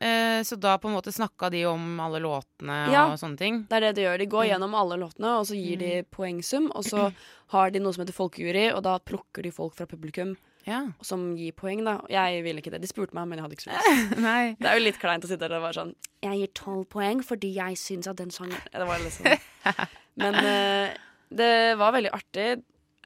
eh, 0.01 0.40
så 0.47 0.57
da 0.61 0.77
på 0.79 0.88
en 0.90 0.95
måte 0.95 1.11
snakka 1.14 1.51
de 1.51 1.64
om 1.67 1.99
alle 2.01 2.21
låtene 2.23 2.93
Ja. 2.93 3.07
og 3.11 3.19
sånne 3.19 3.38
ting? 3.40 3.62
Det 3.69 3.77
er 3.81 3.81
det 3.88 3.95
de 3.97 4.03
gjør. 4.07 4.19
De 4.19 4.27
går 4.27 4.45
Mm. 4.45 4.51
gjennom 4.53 4.75
alle 4.79 4.97
låtene, 5.01 5.31
og 5.40 5.47
så 5.49 5.57
gir 5.59 5.79
de 5.79 5.93
poengsum. 6.11 6.71
Og 6.75 6.85
så 6.85 7.12
har 7.55 7.71
de 7.71 7.79
noe 7.81 7.93
som 7.93 8.05
heter 8.05 8.14
folkejury, 8.17 8.71
og 8.75 8.83
da 8.85 8.99
plukker 8.99 9.43
de 9.43 9.51
folk 9.51 9.75
fra 9.75 9.87
publikum 9.87 10.37
Ja. 10.67 10.87
som 11.03 11.35
gir 11.37 11.53
poeng, 11.53 11.83
da. 11.85 12.01
Jeg 12.09 12.43
ville 12.45 12.61
ikke 12.62 12.71
det. 12.71 12.81
De 12.81 12.87
spurte 12.88 13.12
meg, 13.14 13.27
men 13.29 13.38
jeg 13.38 13.45
hadde 13.45 13.57
ikke 13.57 13.67
så 13.67 13.75
lyst. 13.75 14.59
Det 14.61 14.69
er 14.71 14.79
jo 14.79 14.85
litt 14.85 14.99
kleint 15.01 15.25
å 15.25 15.29
sitte 15.29 15.49
der 15.49 15.57
og 15.59 15.62
være 15.67 15.77
sånn 15.81 15.95
Jeg 16.23 16.38
gir 16.40 16.53
tolv 16.55 16.87
poeng 16.88 17.21
fordi 17.23 17.51
jeg 17.55 17.75
syns 17.77 18.07
at 18.09 18.17
den 18.17 18.31
sangen 18.31 18.57
Det 18.73 18.87
var 18.87 18.99
litt 19.03 19.12
sånn. 19.12 19.37
Men 20.21 20.35
uh, 20.35 20.95
det 21.35 21.77
var 21.77 21.93
veldig 21.93 22.12
artig. 22.14 22.62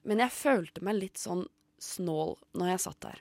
Men 0.09 0.23
jeg 0.25 0.33
følte 0.35 0.85
meg 0.87 0.99
litt 0.99 1.21
sånn 1.21 1.44
snål 1.83 2.35
når 2.59 2.73
jeg 2.73 2.85
satt 2.87 3.05
der. 3.05 3.21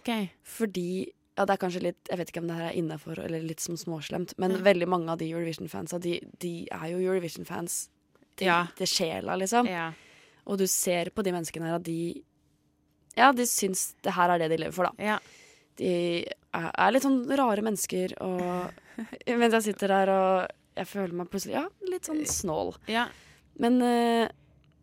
Okay. 0.00 0.30
Fordi 0.44 0.88
Ja, 1.34 1.44
det 1.48 1.54
er 1.56 1.58
kanskje 1.62 1.80
litt 1.82 2.08
Jeg 2.10 2.18
vet 2.20 2.28
ikke 2.30 2.40
om 2.44 2.46
det 2.50 2.54
her 2.58 2.68
er 2.68 2.76
innafor 2.78 3.18
eller 3.18 3.42
litt 3.42 3.62
som 3.62 3.74
småslemt, 3.78 4.36
men 4.38 4.52
mm. 4.54 4.60
veldig 4.66 4.86
mange 4.90 5.10
av 5.10 5.18
de 5.18 5.26
Eurovision-fansa, 5.32 5.98
de, 6.02 6.18
de 6.42 6.52
er 6.70 6.84
jo 6.92 7.00
Eurovision-fans 7.02 7.78
til, 8.36 8.46
Ja. 8.46 8.60
til 8.78 8.86
sjela, 8.90 9.34
liksom. 9.40 9.66
Ja. 9.70 9.88
Og 10.46 10.58
du 10.60 10.66
ser 10.70 11.10
på 11.14 11.24
de 11.26 11.32
menneskene 11.34 11.66
her 11.70 11.78
at 11.80 11.86
de 11.86 12.22
Ja, 13.16 13.32
de 13.32 13.46
syns 13.46 13.94
det 14.02 14.14
her 14.14 14.30
er 14.30 14.38
det 14.42 14.50
de 14.52 14.60
lever 14.64 14.74
for, 14.74 14.90
da. 14.90 14.92
ja. 15.02 15.18
De 15.78 15.90
er, 16.54 16.70
er 16.70 16.92
litt 16.94 17.02
sånn 17.02 17.24
rare 17.34 17.62
mennesker, 17.66 18.14
og 18.22 18.70
mens 19.40 19.56
jeg 19.58 19.66
sitter 19.72 19.90
der 19.90 20.12
og 20.14 20.52
jeg 20.76 20.86
føler 20.90 21.14
meg 21.18 21.30
plutselig 21.30 21.56
ja, 21.56 21.64
litt 21.90 22.06
sånn 22.06 22.22
snål. 22.26 22.74
ja. 22.90 23.08
Men 23.62 23.78
eh, 23.86 24.28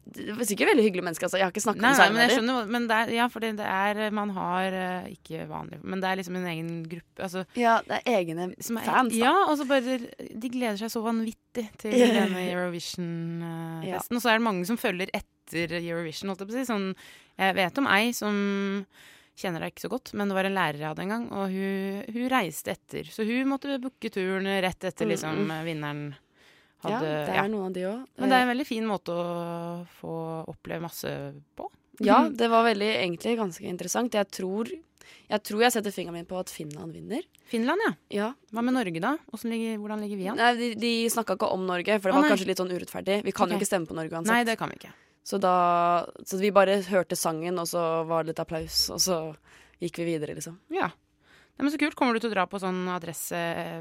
det 0.04 0.34
var 0.36 0.48
sikkert 0.50 0.72
veldig 0.72 0.84
hyggelige 0.88 1.06
mennesker. 1.06 1.28
Altså. 1.28 1.38
Jeg 1.40 1.46
har 1.46 1.52
ikke 1.54 1.64
snakket 1.64 1.82
med 1.86 2.00
jeg 2.02 2.14
med 2.16 2.32
dem. 2.48 2.72
Men 2.74 2.88
det 2.90 2.96
er, 2.98 3.12
ja, 3.16 3.28
fordi 3.32 3.52
det 3.60 3.68
er 3.70 4.12
Man 4.12 4.30
har 4.36 4.74
eh, 4.74 5.12
ikke 5.14 5.46
vanlig 5.48 5.78
Men 5.84 6.02
det 6.02 6.10
er 6.10 6.18
liksom 6.20 6.36
en 6.40 6.48
egen 6.52 6.72
gruppe. 6.90 7.22
Altså, 7.28 7.46
Ja, 7.56 7.78
det 7.88 8.00
er 8.02 8.18
egne 8.20 8.48
som 8.60 8.78
er, 8.82 8.88
fans, 8.90 9.14
da. 9.14 9.20
Ja, 9.22 9.36
og 9.46 9.56
så 9.62 9.68
bare 9.70 10.00
De 10.34 10.50
gleder 10.52 10.78
seg 10.82 10.92
så 10.92 11.04
vanvittig 11.06 11.68
til 11.80 11.96
Ja. 12.02 12.10
denne 12.26 12.44
Eurovision-festen. 13.22 14.18
Og 14.18 14.22
så 14.24 14.30
er 14.34 14.40
det 14.40 14.46
mange 14.48 14.66
som 14.68 14.80
følger 14.82 15.12
etter 15.16 15.78
Eurovision, 15.82 16.32
holdt 16.32 16.44
jeg 16.44 16.50
på 16.52 16.56
å 16.56 16.60
si. 16.60 16.68
Sånn, 16.70 16.92
jeg 17.42 17.56
vet 17.58 17.82
om 17.82 17.90
ei 17.92 18.12
som 18.16 18.36
kjenner 19.42 19.64
deg 19.64 19.72
ikke 19.74 19.86
så 19.88 19.90
godt, 19.92 20.12
men 20.20 20.30
det 20.30 20.36
var 20.38 20.46
en 20.50 20.54
lærer 20.58 20.78
jeg 20.82 20.90
hadde 20.92 21.06
en 21.06 21.14
gang, 21.16 21.24
og 21.34 21.54
hun, 21.54 22.02
hun 22.14 22.28
reiste 22.30 22.74
etter. 22.76 23.08
Så 23.10 23.24
hun 23.26 23.48
måtte 23.50 23.78
booke 23.82 24.12
turen 24.14 24.46
rett 24.62 24.84
etter 24.86 25.08
Mm, 25.08 25.14
liksom 25.16 25.40
vinneren 25.66 26.04
Ja, 26.88 27.00
det 27.02 27.36
er 27.38 27.50
noen 27.52 27.70
av 27.70 27.76
de 27.76 27.86
òg. 27.90 28.06
Men 28.18 28.32
det 28.32 28.38
er 28.38 28.46
en 28.46 28.54
veldig 28.54 28.68
fin 28.68 28.88
måte 28.90 29.14
å 29.14 29.26
få 30.00 30.16
oppleve 30.50 30.86
masse 30.88 31.12
på. 31.58 31.68
Ja, 32.02 32.24
det 32.30 32.48
var 32.50 32.66
veldig, 32.66 32.88
egentlig 33.04 33.36
ganske 33.38 33.68
interessant. 33.70 34.16
Jeg 34.18 34.30
tror 34.34 34.72
jeg, 35.32 35.40
tror 35.48 35.64
jeg 35.64 35.74
setter 35.76 35.94
fingeren 35.96 36.20
min 36.20 36.28
på 36.28 36.40
at 36.40 36.52
Finland 36.52 36.96
vinner. 36.96 37.24
Finland, 37.52 37.84
ja. 37.86 37.92
Ja. 38.16 38.28
Hva 38.52 38.64
med 38.66 38.76
Norge, 38.76 39.00
da? 39.04 39.14
Ligger, 39.48 39.78
hvordan 39.80 40.04
ligger 40.04 40.20
vi 40.20 40.28
an? 40.32 40.40
Nei, 40.40 40.52
de 40.60 40.70
de 40.80 40.92
snakka 41.12 41.38
ikke 41.38 41.52
om 41.56 41.64
Norge, 41.68 41.98
for 42.00 42.12
det 42.12 42.18
var 42.18 42.26
nei. 42.26 42.32
kanskje 42.34 42.50
litt 42.50 42.62
sånn 42.62 42.74
urettferdig. 42.74 43.22
Vi 43.28 43.34
kan 43.36 43.48
okay. 43.48 43.56
jo 43.56 43.62
ikke 43.62 43.70
stemme 43.70 43.88
på 43.88 43.98
Norge 43.98 44.18
uansett. 44.18 44.32
Nei, 44.34 44.44
det 44.48 44.58
kan 44.60 44.72
vi 44.72 44.80
ikke. 44.82 44.92
Så 45.28 45.40
da 45.40 45.56
Så 46.26 46.40
vi 46.42 46.52
bare 46.52 46.82
hørte 46.90 47.20
sangen, 47.20 47.60
og 47.62 47.70
så 47.70 48.04
var 48.10 48.24
det 48.24 48.34
litt 48.34 48.44
applaus, 48.44 48.84
og 48.94 49.00
så 49.04 49.22
gikk 49.84 50.02
vi 50.02 50.12
videre, 50.14 50.36
liksom. 50.38 50.60
Ja. 50.74 50.92
Nei, 50.92 51.64
men 51.64 51.72
Så 51.72 51.80
kult. 51.80 51.96
Kommer 51.96 52.18
du 52.18 52.24
til 52.24 52.32
å 52.32 52.36
dra 52.36 52.48
på 52.50 52.60
sånn 52.60 52.84
adresse 52.92 53.38
eh, 53.38 53.80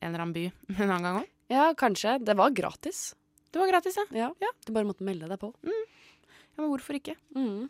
en 0.00 0.10
eller 0.10 0.26
annen 0.26 0.36
by 0.36 0.48
en 0.50 0.90
annen 0.90 1.08
gang 1.08 1.22
òg? 1.22 1.31
Ja, 1.52 1.68
kanskje. 1.78 2.16
Det 2.24 2.34
var 2.38 2.50
gratis. 2.56 3.02
Det 3.52 3.60
var 3.60 3.68
gratis, 3.68 3.96
ja. 4.00 4.06
Ja. 4.24 4.30
Ja. 4.40 4.50
Du 4.64 4.72
bare 4.72 4.88
måtte 4.88 5.04
melde 5.04 5.28
deg 5.28 5.40
på. 5.42 5.52
ja. 5.68 5.78
Men 6.56 6.68
hvorfor 6.68 6.98
ikke? 6.98 7.14
Mm. 7.36 7.68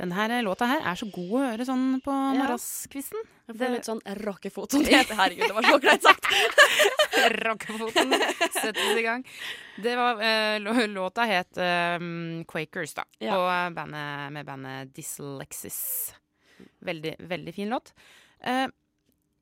Her 0.00 0.30
eh, 0.32 0.40
låta 0.42 0.64
her 0.64 0.80
er 0.88 0.96
så 0.96 1.04
god 1.12 1.32
å 1.36 1.40
høre 1.44 1.64
sånn 1.68 1.98
på 2.00 2.12
morgenskvisten. 2.38 3.20
Jeg 3.50 3.52
får 3.56 3.58
Det- 3.60 3.70
litt 3.74 3.84
sånn 3.88 4.00
rockefot, 4.24 4.70
som 4.72 4.82
det 4.82 4.94
heter. 4.94 5.14
Herregud, 5.18 5.48
det 5.50 5.56
var 5.58 5.62
så 5.68 5.78
greit 5.82 6.02
sagt. 6.02 6.24
Rockefoten 7.44 8.14
settes 8.54 8.96
i 8.96 9.02
gang. 9.04 9.24
Det 9.82 9.92
var, 10.00 10.16
uh, 10.16 10.86
låta 10.88 11.26
het 11.28 11.58
eh, 11.60 11.98
Quakers, 12.48 12.94
da. 12.96 13.04
Ja. 13.20 13.36
Og 13.36 13.74
bandet, 13.76 14.32
med 14.32 14.46
bandet 14.48 14.94
Dyslexis. 14.96 16.14
Veldig, 16.80 17.16
veldig 17.28 17.54
fin 17.54 17.68
låt. 17.68 17.92
Eh, 18.40 18.68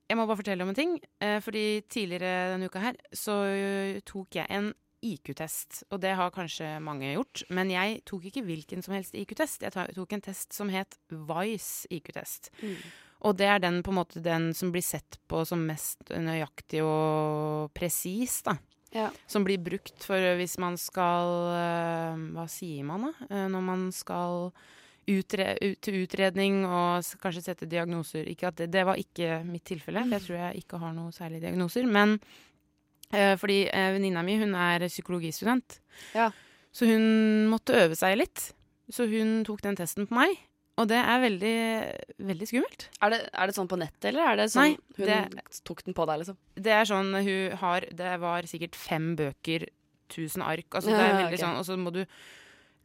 jeg 0.08 0.16
må 0.16 0.24
bare 0.26 0.40
fortelle 0.40 0.64
om 0.64 0.72
en 0.72 0.78
ting. 0.78 0.98
Eh, 1.20 1.38
fordi 1.44 1.64
tidligere 1.90 2.54
denne 2.54 2.68
uka 2.70 2.82
her 2.82 3.00
så 3.12 3.42
eh, 3.52 3.98
tok 4.08 4.40
jeg 4.40 4.48
en 4.50 4.70
IQ-test. 5.04 5.84
Og 5.92 6.00
det 6.02 6.14
har 6.18 6.32
kanskje 6.34 6.78
mange 6.82 7.12
gjort. 7.12 7.44
Men 7.54 7.70
jeg 7.70 8.00
tok 8.08 8.24
ikke 8.30 8.46
hvilken 8.46 8.82
som 8.84 8.96
helst 8.96 9.14
IQ-test. 9.18 9.66
Jeg 9.66 9.74
tok 9.94 10.16
en 10.16 10.24
test 10.24 10.56
som 10.56 10.72
het 10.72 10.98
Vice 11.12 11.86
IQ-test. 11.94 12.50
Mm. 12.62 12.80
Og 13.28 13.36
det 13.38 13.48
er 13.50 13.62
den 13.62 13.82
på 13.82 13.92
en 13.92 13.98
måte 13.98 14.22
den 14.22 14.52
som 14.54 14.72
blir 14.74 14.84
sett 14.86 15.18
på 15.30 15.42
som 15.46 15.64
mest 15.66 16.10
nøyaktig 16.14 16.84
og 16.86 17.72
presis, 17.74 18.40
da. 18.46 18.54
Ja. 18.94 19.10
Som 19.28 19.44
blir 19.44 19.60
brukt 19.60 20.06
for 20.06 20.22
hvis 20.38 20.54
man 20.62 20.78
skal 20.80 21.32
eh, 21.52 22.20
Hva 22.32 22.46
sier 22.48 22.86
man, 22.88 23.10
da? 23.10 23.26
Eh, 23.28 23.48
Når 23.52 23.64
man 23.66 23.82
skal 23.92 24.48
utre, 25.08 25.54
ut, 25.62 25.78
til 25.84 26.02
utredning 26.02 26.60
og 26.66 27.06
kanskje 27.22 27.44
sette 27.46 27.68
diagnoser. 27.70 28.28
Det, 28.28 28.68
det 28.72 28.84
var 28.86 29.00
ikke 29.00 29.40
mitt 29.48 29.64
tilfelle, 29.68 30.04
for 30.04 30.18
jeg 30.18 30.26
tror 30.26 30.38
jeg 30.42 30.62
ikke 30.64 30.80
har 30.82 30.92
noen 30.96 31.14
særlige 31.16 31.46
diagnoser. 31.46 31.88
Men 31.88 32.18
eh, 33.12 33.34
fordi 33.40 33.62
eh, 33.68 33.92
venninna 33.96 34.24
mi, 34.26 34.36
hun 34.40 34.54
er 34.58 34.84
psykologistudent. 34.88 35.80
Ja. 36.16 36.30
Så 36.72 36.88
hun 36.90 37.48
måtte 37.52 37.76
øve 37.78 37.96
seg 37.98 38.18
litt. 38.20 38.50
Så 38.92 39.08
hun 39.08 39.42
tok 39.48 39.64
den 39.64 39.76
testen 39.78 40.08
på 40.08 40.16
meg. 40.16 40.36
Og 40.78 40.86
det 40.86 40.98
er 41.00 41.18
veldig, 41.24 41.56
veldig 42.28 42.46
skummelt. 42.46 42.84
Er, 43.02 43.10
det, 43.10 43.18
er 43.34 43.50
det 43.50 43.54
sånn 43.56 43.70
på 43.70 43.78
nettet, 43.80 44.04
eller 44.12 44.28
er 44.30 44.36
det 44.38 44.44
sånn 44.52 44.76
Nei, 44.76 44.98
hun 45.00 45.08
det- 45.10 45.62
tok 45.66 45.82
den 45.88 45.96
på 45.96 46.06
deg, 46.06 46.20
liksom? 46.22 46.36
Det 46.54 46.74
er 46.76 46.86
sånn 46.86 47.10
hun 47.18 47.56
har 47.64 47.86
Det 47.98 48.12
var 48.22 48.46
sikkert 48.46 48.78
fem 48.78 49.08
bøker, 49.18 49.66
tusen 50.08 50.44
ark. 50.46 50.68
Altså 50.70 50.94
det 50.94 51.00
er 51.02 51.16
veldig 51.18 51.34
ok. 51.34 51.42
sånn 51.42 51.58
Og 51.58 51.66
så 51.66 51.76
må 51.76 51.92
du 51.92 52.04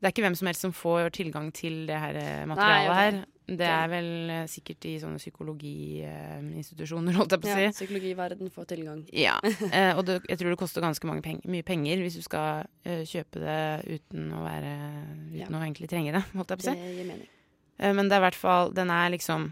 Det 0.03 0.09
er 0.09 0.15
ikke 0.17 0.25
hvem 0.25 0.35
som 0.35 0.49
helst 0.51 0.65
som 0.65 0.73
får 0.75 1.13
tilgang 1.15 1.45
til 1.55 1.85
det 1.87 1.95
her 1.95 2.17
materialet 2.19 2.51
materialet 2.51 2.91
okay. 2.91 3.21
her. 3.21 3.29
Det 3.43 3.67
er 3.67 3.89
vel 3.91 4.29
eh, 4.31 4.45
sikkert 4.47 4.85
i 4.87 4.93
sånne 5.01 5.19
psykologiinstitusjoner, 5.19 7.15
holdt 7.19 7.33
jeg 7.35 7.41
på 7.43 7.49
å 7.49 7.55
si. 7.57 7.65
Ja, 7.65 7.71
psykologiverden 7.75 8.51
får 8.53 8.69
tilgang. 8.71 9.01
Ja. 9.11 9.35
Eh, 9.73 9.97
og 9.97 10.03
det, 10.05 10.19
jeg 10.29 10.37
tror 10.37 10.53
det 10.53 10.59
koster 10.59 10.83
ganske 10.83 11.07
mange 11.07 11.23
peng 11.25 11.39
mye 11.49 11.65
penger 11.65 12.01
hvis 12.03 12.17
du 12.19 12.23
skal 12.23 12.67
eh, 12.85 13.01
kjøpe 13.09 13.41
det 13.41 13.63
uten 13.89 14.27
å 14.35 14.43
være 14.43 14.73
Uten 15.33 15.39
Ja. 15.39 15.47
å 15.49 15.61
egentlig 15.63 15.89
trenge 15.89 16.13
det, 16.13 16.21
holdt 16.35 16.53
jeg 16.53 16.59
på 16.61 16.65
å 16.65 16.67
si. 16.67 16.75
Det 16.77 16.93
gir 16.99 17.07
mening. 17.09 17.29
Eh, 17.79 17.93
Men 17.95 18.09
det 18.09 18.15
er 18.15 18.21
i 18.21 18.25
hvert 18.27 18.37
fall 18.37 18.73
Den 18.75 18.91
er 18.93 19.09
liksom 19.15 19.47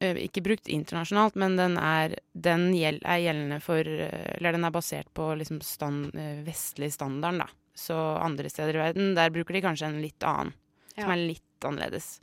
eh, 0.00 0.18
ikke 0.26 0.44
brukt 0.44 0.68
internasjonalt, 0.72 1.38
men 1.40 1.56
den 1.56 1.78
er, 1.80 2.18
den 2.34 2.68
gjel, 2.76 3.00
er 3.04 3.22
gjeldende 3.24 3.60
for 3.64 3.80
eh, 3.80 4.34
Eller 4.36 4.58
den 4.58 4.66
er 4.68 4.74
basert 4.74 5.08
på 5.16 5.30
liksom 5.40 5.62
stand, 5.64 6.12
eh, 6.14 6.42
vestlig 6.46 6.92
standard, 6.94 7.40
da. 7.46 7.48
Så 7.76 7.94
andre 7.94 8.48
steder 8.52 8.78
i 8.78 8.80
verden, 8.80 9.14
der 9.18 9.32
bruker 9.34 9.56
de 9.56 9.60
kanskje 9.64 9.90
en 9.90 10.00
litt 10.00 10.24
annen. 10.24 10.54
Som 10.96 11.12
er 11.12 11.20
litt 11.20 11.66
annerledes. 11.68 12.16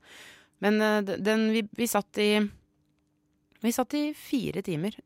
Men 0.66 0.80
eh, 0.82 1.02
den 1.22 1.48
vi, 1.54 1.62
vi 1.78 1.88
satt 1.90 2.18
i 2.22 2.32
Vi 3.64 3.72
satt 3.72 3.94
i 3.96 4.08
fire 4.18 4.64
timer, 4.66 4.98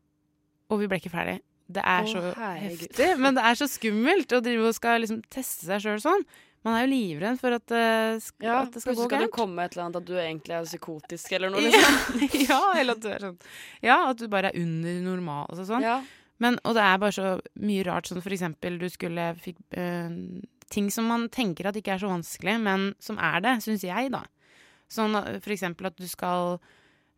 og 0.72 0.80
vi 0.82 0.88
ble 0.90 0.98
ikke 1.02 1.12
ferdig. 1.14 1.38
Det 1.68 1.84
er 1.84 2.08
Å, 2.08 2.10
så 2.10 2.22
herregud. 2.40 2.88
heftig, 2.88 3.08
men 3.20 3.36
det 3.36 3.44
er 3.46 3.58
så 3.60 3.68
skummelt 3.70 4.32
å 4.34 4.40
drive 4.42 4.70
og 4.70 4.76
skal 4.78 5.04
liksom 5.04 5.20
teste 5.30 5.68
seg 5.68 5.84
sjøl 5.84 6.00
sånn. 6.02 6.24
Man 6.66 6.74
er 6.74 6.86
jo 6.88 6.90
livredd 6.94 7.38
for 7.40 7.54
at, 7.54 7.70
uh, 7.70 8.16
Ja, 8.44 8.64
at 8.64 8.72
det 8.74 8.82
skal 8.82 8.96
plutselig 8.96 9.04
galt. 9.04 9.12
skal 9.12 9.26
det 9.28 9.32
komme 9.36 9.66
et 9.68 9.76
eller 9.76 9.84
annet 9.86 10.00
at 10.00 10.08
du 10.08 10.16
egentlig 10.18 10.56
er 10.58 10.66
psykotisk 10.66 11.36
eller 11.38 11.52
noe, 11.54 11.62
Ja, 11.68 11.92
liksom. 12.18 12.46
ja, 12.50 12.62
eller 12.80 12.98
at 12.98 13.04
du 13.04 13.10
er 13.12 13.26
sånn 13.28 13.38
Ja, 13.86 13.98
at 14.10 14.24
du 14.24 14.26
bare 14.32 14.50
er 14.50 14.58
under 14.64 14.98
normal. 15.06 15.46
Altså 15.52 15.68
sånn. 15.70 15.86
Ja. 15.86 16.00
Men, 16.39 16.60
og 16.63 16.76
det 16.78 16.84
er 16.86 16.97
bare 17.02 17.15
så 17.15 17.30
mye 17.65 17.84
rart, 17.88 18.08
sånn 18.10 18.21
for 18.21 18.34
eksempel 18.36 18.78
du 18.82 18.88
skulle 18.93 19.32
fikk 19.41 19.58
øh, 19.78 20.41
Ting 20.69 20.89
som 20.91 21.06
man 21.08 21.30
tenker 21.32 21.69
at 21.69 21.78
ikke 21.80 21.93
er 21.95 22.02
så 22.02 22.10
vanskelig, 22.12 22.58
men 22.60 22.89
som 23.00 23.15
er 23.23 23.39
det, 23.39 23.54
syns 23.63 23.86
jeg, 23.88 24.10
da. 24.12 24.26
Sånn 24.91 25.15
eh, 25.15 25.38
for 25.39 25.54
eksempel 25.56 25.88
at 25.88 25.95
du 25.95 26.04
skal 26.12 26.58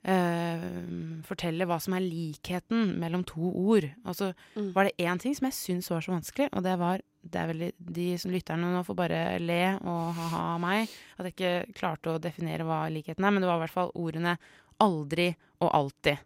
øh, 0.05 1.21
fortelle 1.27 1.65
hva 1.67 1.79
som 1.82 1.95
er 1.97 2.05
likheten 2.05 2.93
mellom 3.01 3.23
to 3.27 3.49
ord. 3.49 3.88
Altså 4.05 4.34
Mm. 4.55 4.73
var 4.75 4.84
det 4.86 4.97
én 4.97 5.19
ting 5.19 5.36
som 5.36 5.45
jeg 5.49 5.53
syns 5.53 5.89
var 5.89 6.01
så 6.01 6.12
vanskelig, 6.13 6.49
og 6.53 6.63
det 6.63 6.77
var 6.79 7.01
det 7.21 7.36
er 7.36 7.47
veldig, 7.47 7.73
De 7.91 8.17
som 8.17 8.32
lytterne 8.32 8.71
nå 8.71 8.86
får 8.86 8.95
bare 8.95 9.39
le 9.39 9.77
og 9.84 10.13
ha-ha 10.15 10.58
meg. 10.58 10.88
At 11.17 11.25
jeg 11.25 11.34
ikke 11.36 11.73
klarte 11.75 12.13
å 12.15 12.21
definere 12.21 12.63
hva 12.63 12.88
likheten 12.89 13.25
er, 13.25 13.32
men 13.32 13.41
det 13.41 13.49
var 13.49 13.58
i 13.58 13.65
hvert 13.65 13.75
fall 13.75 13.91
ordene 13.93 14.38
aldri 14.79 15.36
og 15.60 15.69
alltid. 15.73 16.17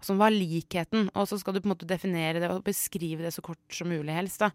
Som 0.00 0.16
var 0.20 0.30
likheten, 0.32 1.10
og 1.14 1.26
så 1.28 1.36
skal 1.40 1.52
du 1.54 1.60
på 1.60 1.68
en 1.68 1.74
måte 1.74 1.86
definere 1.88 2.40
det 2.40 2.48
og 2.50 2.62
beskrive 2.64 3.20
det 3.26 3.34
så 3.36 3.42
kort 3.44 3.58
som 3.70 3.88
mulig 3.92 4.14
helst. 4.16 4.40
da. 4.40 4.50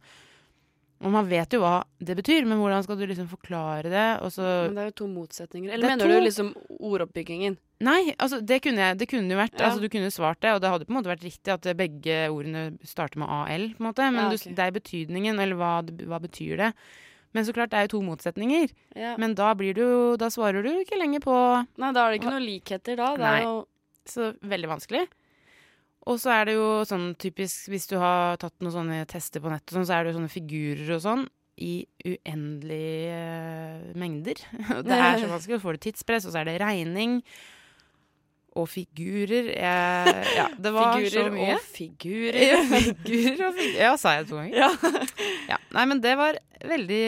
Og 1.04 1.12
man 1.12 1.28
vet 1.28 1.52
jo 1.54 1.60
hva 1.60 1.84
det 2.00 2.16
betyr, 2.18 2.46
men 2.48 2.58
hvordan 2.58 2.82
skal 2.86 2.96
du 2.98 3.04
liksom 3.06 3.28
forklare 3.30 3.84
det? 3.92 4.06
Men 4.40 4.74
det 4.78 4.82
er 4.82 4.90
jo 4.90 4.96
to 5.04 5.08
motsetninger. 5.12 5.74
Eller 5.76 5.86
er 5.90 5.92
mener 5.98 6.08
to- 6.08 6.14
du 6.16 6.24
liksom 6.24 6.50
ordoppbyggingen? 6.80 7.58
Nei, 7.84 8.16
altså 8.18 8.40
det 8.40 8.62
kunne, 8.64 8.80
jeg, 8.80 8.98
det 9.02 9.08
kunne 9.12 9.28
jo 9.30 9.38
vært 9.38 9.60
Ja. 9.60 9.68
Altså 9.68 9.82
du 9.84 9.90
kunne 9.92 10.10
svart 10.10 10.40
det, 10.40 10.54
og 10.56 10.62
det 10.64 10.70
hadde 10.72 10.86
på 10.88 10.94
en 10.96 10.98
måte 11.02 11.12
vært 11.12 11.26
riktig 11.28 11.52
at 11.52 11.68
begge 11.78 12.16
ordene 12.32 12.78
starter 12.88 13.20
med 13.20 13.28
AL, 13.28 13.68
på 13.76 13.84
en 13.84 13.90
måte. 13.90 14.08
Men 14.16 14.24
Ja, 14.24 14.30
du, 14.32 14.38
det 14.56 14.64
er 14.66 14.72
betydningen, 14.72 15.38
eller 15.44 15.56
hva, 15.60 15.74
hva 15.84 16.22
betyr 16.24 16.58
det? 16.64 16.72
Men 17.36 17.44
så 17.44 17.52
klart, 17.54 17.70
det 17.76 17.78
er 17.82 17.88
jo 17.90 18.00
to 18.00 18.02
motsetninger. 18.08 18.72
Ja. 18.96 19.18
Men 19.20 19.36
da 19.36 19.54
blir 19.54 19.76
du 19.76 20.16
Da 20.18 20.30
svarer 20.32 20.64
du 20.64 20.72
ikke 20.80 20.96
lenger 20.98 21.20
på 21.20 21.36
Nei, 21.78 21.92
da 21.92 22.08
er 22.08 22.12
det 22.16 22.22
ikke 22.24 22.32
noen 22.32 22.48
likheter 22.48 22.96
da. 22.96 23.12
Det 23.20 23.20
Nei. 23.28 23.40
er 23.42 23.44
jo 23.44 23.68
Så 24.08 24.32
veldig 24.40 24.70
vanskelig. 24.72 25.08
Og 26.06 26.20
så 26.22 26.30
er 26.36 26.46
det 26.50 26.54
jo 26.58 26.66
sånn 26.86 27.16
typisk 27.18 27.72
Hvis 27.74 27.88
du 27.90 27.96
har 27.98 28.36
tatt 28.38 28.54
noen 28.62 28.74
sånne 28.76 29.00
tester 29.10 29.42
på 29.42 29.50
nettet, 29.50 29.74
sånn, 29.74 29.88
så 29.90 29.96
er 29.98 30.04
det 30.06 30.12
jo 30.14 30.20
sånne 30.20 30.30
figurer 30.34 30.92
og 30.98 31.02
sånn 31.02 31.26
i 31.56 31.86
uendelige 32.04 33.16
eh, 33.16 33.84
mengder. 33.96 34.42
Det 34.86 34.92
er 34.92 35.22
så 35.24 35.30
vanskelig. 35.34 35.56
Så 35.58 35.64
får 35.64 35.78
du 35.78 35.84
tidspress, 35.86 36.26
og 36.28 36.34
så 36.36 36.42
er 36.42 36.50
det 36.50 36.58
regning. 36.60 37.22
Og 38.60 38.68
figurer 38.72 39.50
jeg, 39.54 40.26
Ja, 40.36 40.46
det 40.60 40.72
var 40.76 40.94
figurer 41.00 41.30
så 41.30 41.32
mye. 41.34 41.56
og 41.56 41.64
figurer. 41.76 42.42
Ja, 42.44 42.60
figurer 42.72 43.46
og 43.50 43.56
figurer. 43.58 43.80
Ja, 43.88 43.94
sa 44.00 44.14
jeg 44.18 44.28
to 44.30 44.38
ganger? 44.40 44.60
Ja. 44.66 44.70
Ja. 45.54 45.58
Nei, 45.76 45.86
men 45.92 46.04
det 46.04 46.14
var 46.20 46.38
veldig 46.68 47.02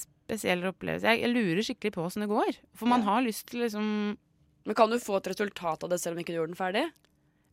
spesiell 0.00 0.64
opplevelse. 0.72 1.06
Jeg, 1.12 1.22
jeg 1.24 1.32
lurer 1.36 1.62
skikkelig 1.68 1.94
på 1.94 2.04
åssen 2.08 2.24
det 2.24 2.30
går. 2.32 2.58
For 2.80 2.88
man 2.90 3.04
har 3.06 3.20
lyst 3.24 3.46
til 3.52 3.62
liksom 3.64 3.86
Men 4.68 4.76
kan 4.76 4.92
du 4.92 4.96
få 5.00 5.16
et 5.20 5.30
resultat 5.32 5.84
av 5.86 5.92
det 5.92 6.00
selv 6.02 6.16
om 6.18 6.24
ikke 6.24 6.32
du 6.34 6.40
gjorde 6.40 6.52
den 6.52 6.60
ferdig? 6.60 6.86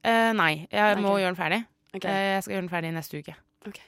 Eh, 0.07 0.31
Nei, 0.37 0.51
jeg 0.71 0.97
må 1.03 1.13
okay. 1.13 1.21
gjøre 1.23 1.33
den 1.33 1.39
ferdig. 1.39 1.61
Okay. 1.93 2.09
Uh, 2.09 2.25
jeg 2.37 2.43
skal 2.45 2.55
gjøre 2.55 2.65
den 2.65 2.73
ferdig 2.73 2.91
neste 2.95 3.21
uke. 3.21 3.37
Okay. 3.67 3.87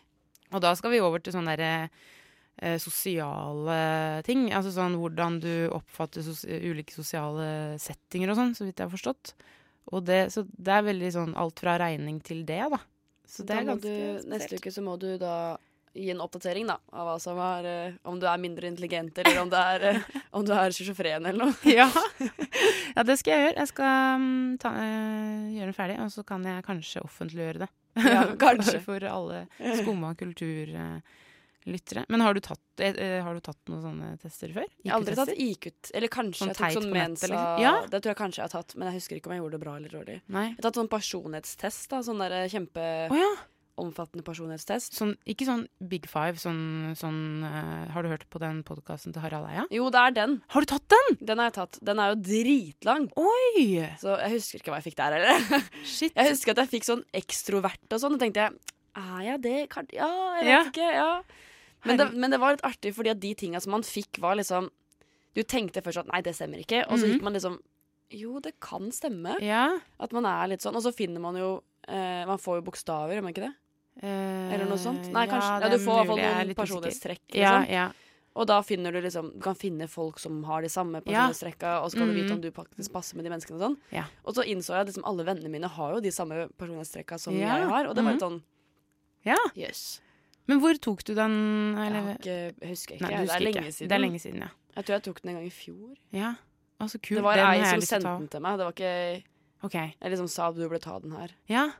Og 0.53 0.63
da 0.65 0.73
skal 0.77 0.93
vi 0.93 1.01
over 1.03 1.21
til 1.23 1.35
sånne 1.35 1.55
derre 1.55 1.89
uh, 1.89 2.77
sosiale 2.81 3.79
ting. 4.27 4.49
Altså 4.55 4.73
sånn 4.75 4.97
hvordan 4.99 5.39
du 5.43 5.53
oppfatter 5.75 6.25
sos 6.25 6.43
ulike 6.45 6.95
sosiale 6.95 7.79
settinger 7.81 8.33
og 8.33 8.39
sånn, 8.39 8.55
så 8.57 8.67
vidt 8.67 8.81
jeg 8.81 8.89
har 8.89 8.95
forstått. 8.95 9.33
Og 9.89 10.05
det, 10.05 10.27
så 10.33 10.45
det 10.45 10.75
er 10.75 10.85
veldig 10.85 11.11
sånn 11.15 11.35
alt 11.39 11.61
fra 11.61 11.79
regning 11.81 12.19
til 12.25 12.43
det, 12.47 12.61
da. 12.75 12.81
Så 13.29 13.45
det 13.45 13.53
da 13.53 13.61
er 13.61 13.67
ganske 13.69 13.95
du, 13.95 14.29
neste 14.31 14.57
uke 14.57 14.73
så 14.73 14.83
må 14.85 14.95
du 15.01 15.11
da 15.21 15.33
gi 15.99 16.09
en 16.13 16.23
oppdatering 16.23 16.69
da, 16.69 16.77
av 16.95 17.09
hva 17.09 17.17
som 17.21 17.39
er, 17.43 17.67
eh, 17.69 17.97
om 18.09 18.19
du 18.21 18.27
er 18.29 18.41
mindre 18.41 18.69
intelligent, 18.69 19.17
eller 19.21 19.41
om, 19.43 19.51
du 19.51 19.57
er, 19.59 19.87
eh, 19.91 20.17
om 20.37 20.45
du 20.45 20.53
er 20.55 20.75
schizofren 20.75 21.29
eller 21.29 21.49
noe. 21.49 21.55
Ja. 21.79 21.89
ja, 22.95 23.03
det 23.05 23.19
skal 23.19 23.35
jeg 23.35 23.45
gjøre. 23.45 23.59
Jeg 23.61 23.71
skal 23.71 24.23
mm, 24.23 24.57
ta, 24.63 24.73
eh, 24.81 25.45
gjøre 25.57 25.69
den 25.71 25.77
ferdig, 25.77 25.99
og 26.03 26.11
så 26.13 26.25
kan 26.27 26.45
jeg 26.47 26.65
kanskje 26.67 27.03
offentliggjøre 27.05 27.65
det. 27.65 27.69
Ja, 27.99 28.23
kanskje. 28.45 28.79
For 28.83 29.03
alle 29.09 29.43
skumma 29.81 30.13
kulturlyttere. 30.19 32.05
Men 32.09 32.23
har 32.25 32.33
du, 32.33 32.41
tatt, 32.43 32.63
eh, 32.79 32.95
eh, 32.95 33.19
har 33.25 33.35
du 33.35 33.43
tatt 33.43 33.59
noen 33.71 33.83
sånne 33.83 34.11
tester 34.23 34.53
før? 34.55 34.67
Jeg 34.83 34.93
har 34.93 34.99
aldri 34.99 35.17
tatt 35.19 35.33
IQ-tester? 35.35 35.91
IQ, 35.91 35.93
eller 35.99 36.13
kanskje 36.15 36.41
Sånn 36.41 36.53
jeg 36.53 36.59
tok 36.59 36.65
teit 36.65 36.79
sånn 36.79 36.89
på 36.89 36.95
nettet, 36.95 37.09
mensa, 37.09 37.31
liksom. 37.33 37.63
Ja. 37.65 37.75
det 37.85 38.01
tror 38.01 38.13
jeg 38.13 38.21
kanskje 38.23 38.41
jeg 38.41 38.47
har 38.47 38.55
tatt, 38.55 38.75
men 38.75 38.91
jeg 38.91 39.01
husker 39.01 39.19
ikke 39.19 39.31
om 39.31 39.37
jeg 39.37 39.43
gjorde 39.43 39.57
det 39.57 39.63
bra 39.65 39.77
eller 39.81 39.95
dårlig. 39.99 40.19
Nei. 40.27 40.47
Jeg 40.51 40.59
har 40.59 40.67
tatt 40.69 40.81
sånn 40.81 40.91
personlighetstest 40.91 41.95
da, 41.95 42.03
sånn 42.05 42.25
der 42.25 42.37
Å 42.39 42.43
kjempeomfattende 42.55 43.57
ja. 43.79 44.23
personlighetstest. 44.27 44.93
Sånn, 44.97 45.15
ikke 45.25 45.45
sånn 45.47 45.67
Big 45.89 46.05
Five, 46.11 46.35
sånn, 46.41 46.93
sånn 46.99 47.43
uh, 47.43 47.87
Har 47.93 48.03
du 48.03 48.09
hørt 48.09 48.25
på 48.29 48.39
den 48.43 48.63
podkasten 48.67 49.13
til 49.15 49.21
Harald 49.23 49.47
Eia? 49.49 49.65
Jo, 49.71 49.89
det 49.89 49.99
er 49.99 50.11
den. 50.17 50.41
Har 50.53 50.61
du 50.61 50.65
tatt 50.73 50.87
den?! 50.93 51.17
Den 51.21 51.37
har 51.39 51.49
jeg 51.49 51.57
tatt. 51.59 51.79
Den 51.81 51.99
er 51.99 52.13
jo 52.13 52.19
dritlang. 52.29 53.09
Oi! 53.15 53.85
Så 54.01 54.17
jeg 54.19 54.35
husker 54.37 54.59
ikke 54.61 54.71
hva 54.73 54.79
jeg 54.81 54.89
fikk 54.91 54.97
der 54.99 55.17
heller. 55.17 55.63
Shit. 55.95 56.13
Jeg 56.15 56.33
husker 56.35 56.51
at 56.55 56.63
jeg 56.65 56.73
fikk 56.75 56.89
sånn 56.89 57.05
ekstrovert 57.13 57.95
og 57.95 58.01
sånn, 58.03 58.17
og 58.17 58.21
tenkte 58.21 58.45
jeg 58.47 58.59
er 58.99 59.21
jeg 59.23 59.41
det? 59.45 59.57
Kan, 59.71 59.87
ja, 59.95 60.09
jeg 60.39 60.45
vet 60.45 60.51
Ja. 60.51 60.61
ikke. 60.73 60.91
Ja. 60.99 61.11
Men, 61.85 61.97
det, 62.01 62.07
men 62.19 62.31
det 62.33 62.39
var 62.41 62.51
litt 62.57 62.65
artig, 62.67 62.91
fordi 62.97 63.11
at 63.13 63.19
de 63.21 63.29
tinga 63.39 63.61
som 63.63 63.71
man 63.71 63.85
fikk, 63.87 64.17
var 64.19 64.35
liksom 64.35 64.67
Du 65.37 65.43
tenkte 65.47 65.79
først 65.85 66.01
at 66.01 66.07
nei, 66.09 66.19
det 66.25 66.33
stemmer 66.35 66.59
ikke, 66.59 66.81
og 66.89 66.97
så 66.99 67.05
Mhm. 67.05 67.13
gikk 67.13 67.21
man 67.23 67.33
liksom 67.37 67.59
Jo, 68.11 68.39
det 68.41 68.55
kan 68.59 68.89
stemme. 68.91 69.35
Ja. 69.45 69.77
At 70.01 70.11
man 70.11 70.25
er 70.25 70.47
litt 70.49 70.63
sånn. 70.65 70.75
Og 70.75 70.81
så 70.81 70.91
finner 70.91 71.21
man 71.21 71.35
jo 71.37 71.61
eh, 71.87 72.25
Man 72.25 72.41
får 72.41 72.57
jo 72.59 72.65
bokstaver, 72.65 73.13
gjør 73.15 73.21
man 73.23 73.31
ikke 73.35 73.45
det? 73.45 73.53
Eh, 74.01 74.53
Eller 74.53 74.65
noe 74.69 74.77
sånt? 74.77 75.09
Nei, 75.11 75.25
kanskje. 75.27 75.49
Ja, 75.49 75.59
ja, 75.65 75.69
du 75.69 75.77
får 75.83 75.93
i 75.93 76.05
hvert 76.05 76.07
fall 76.07 76.21
noen 76.45 76.55
personlighetstrekk. 76.55 77.25
Liksom. 77.33 77.67
ja. 77.73 77.87
Og 78.39 78.45
da 78.47 78.59
finner 78.63 78.93
du 78.93 79.01
liksom 79.01 79.31
Du 79.33 79.39
kan 79.41 79.55
finne 79.57 79.87
folk 79.89 80.19
som 80.21 80.43
har 80.47 80.61
de 80.61 80.69
samme 80.69 81.01
personlighetstrekka, 81.01 81.81
og 81.83 81.89
så 81.91 81.97
kan 81.97 82.07
du 82.07 82.13
vite 82.15 82.31
om 82.33 82.41
du 82.41 82.51
faktisk 82.55 82.93
passer 82.93 83.17
med 83.17 83.25
de 83.25 83.31
menneskene 83.33 83.57
og 83.57 83.63
sånn. 83.65 83.77
Ja. 83.91 84.05
Og 84.23 84.35
så 84.37 84.45
innså 84.45 84.75
jeg 84.77 84.85
at 84.85 84.91
liksom 84.91 85.03
alle 85.09 85.25
vennene 85.27 85.49
mine 85.51 85.67
har 85.67 85.95
jo 85.95 85.99
de 86.05 86.11
samme 86.11 86.45
personlighetstrekka 86.57 87.17
som 87.19 87.33
jeg 87.35 87.49
har, 87.49 87.89
og 87.89 87.95
det 87.97 88.03
var 88.05 88.15
litt 88.15 88.23
sånn 88.23 88.41
ja. 89.27 89.35
Yes. 89.57 89.99
Men 90.47 90.61
hvor 90.63 90.77
tok 90.79 91.03
du 91.03 91.13
den? 91.13 91.33
Eller? 91.77 92.05
Jeg, 92.23 92.53
ikke- 92.53 92.69
husker 92.69 92.95
ikke. 92.95 93.03
Nei, 93.09 93.17
husker 93.19 93.27
det 93.27 93.35
er 93.35 93.43
lenge 93.43 93.59
ikke. 93.65 93.73
siden. 93.75 93.89
Det 93.89 93.95
er 93.97 93.99
lenge 94.05 94.19
siden, 94.23 94.39
ja. 94.45 94.49
Jeg 94.77 94.85
tror 94.85 94.93
jeg 94.95 95.03
tok 95.03 95.21
den 95.21 95.29
en 95.29 95.35
gang 95.41 95.45
i 95.45 95.51
fjor. 95.51 95.97
Ja, 96.15 96.29
altså 96.79 96.97
kult. 97.01 97.17
det 97.19 97.23
var 97.25 97.35
Den 97.35 97.45
ei 97.49 97.65
som 97.65 97.81
sendte 97.81 98.13
den 98.19 98.27
til 98.29 98.39
meg. 98.45 98.57
Det 98.57 98.65
var 98.65 98.73
ikke 98.77 99.23
okay. 99.67 99.91
Jeg 99.99 100.11
liksom 100.13 100.29
sa 100.29 100.47
at 100.47 100.55
du 100.55 100.63
burde 100.69 100.79
ta 100.79 100.99
den 100.99 101.11
her. 101.11 101.35
ja. 101.49 101.71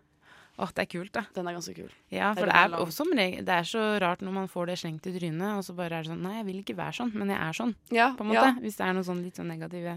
Åh, 0.59 0.71
det 0.75 0.83
er 0.83 0.89
kult, 0.91 1.11
da. 1.15 1.23
Den 1.35 1.47
er 1.47 1.55
ganske 1.55 1.73
kul. 1.77 1.91
Ja, 2.11 2.33
for 2.35 2.49
det 2.49 2.55
er 2.55 2.73
er, 2.73 2.81
også, 2.83 3.05
det 3.15 3.53
er 3.55 3.67
så 3.67 3.83
rart 4.03 4.23
når 4.25 4.33
man 4.35 4.49
får 4.51 4.71
det 4.71 4.79
slengt 4.81 5.07
i 5.07 5.13
trynet, 5.15 5.53
og 5.55 5.63
så 5.63 5.75
bare 5.77 6.01
er 6.01 6.03
det 6.03 6.11
sånn 6.11 6.25
Nei, 6.25 6.33
jeg 6.41 6.47
vil 6.49 6.59
ikke 6.63 6.75
være 6.79 6.97
sånn, 6.99 7.13
men 7.15 7.31
jeg 7.31 7.39
er 7.39 7.55
sånn, 7.61 7.71
Ja, 7.95 8.09
på 8.17 8.25
en 8.25 8.33
måte. 8.33 8.49
ja. 8.49 8.57
Hvis 8.59 8.75
det 8.79 8.87
er 8.87 8.97
noen 8.97 9.07
sånn 9.07 9.23
litt 9.23 9.39
sånn 9.39 9.47
negative 9.53 9.95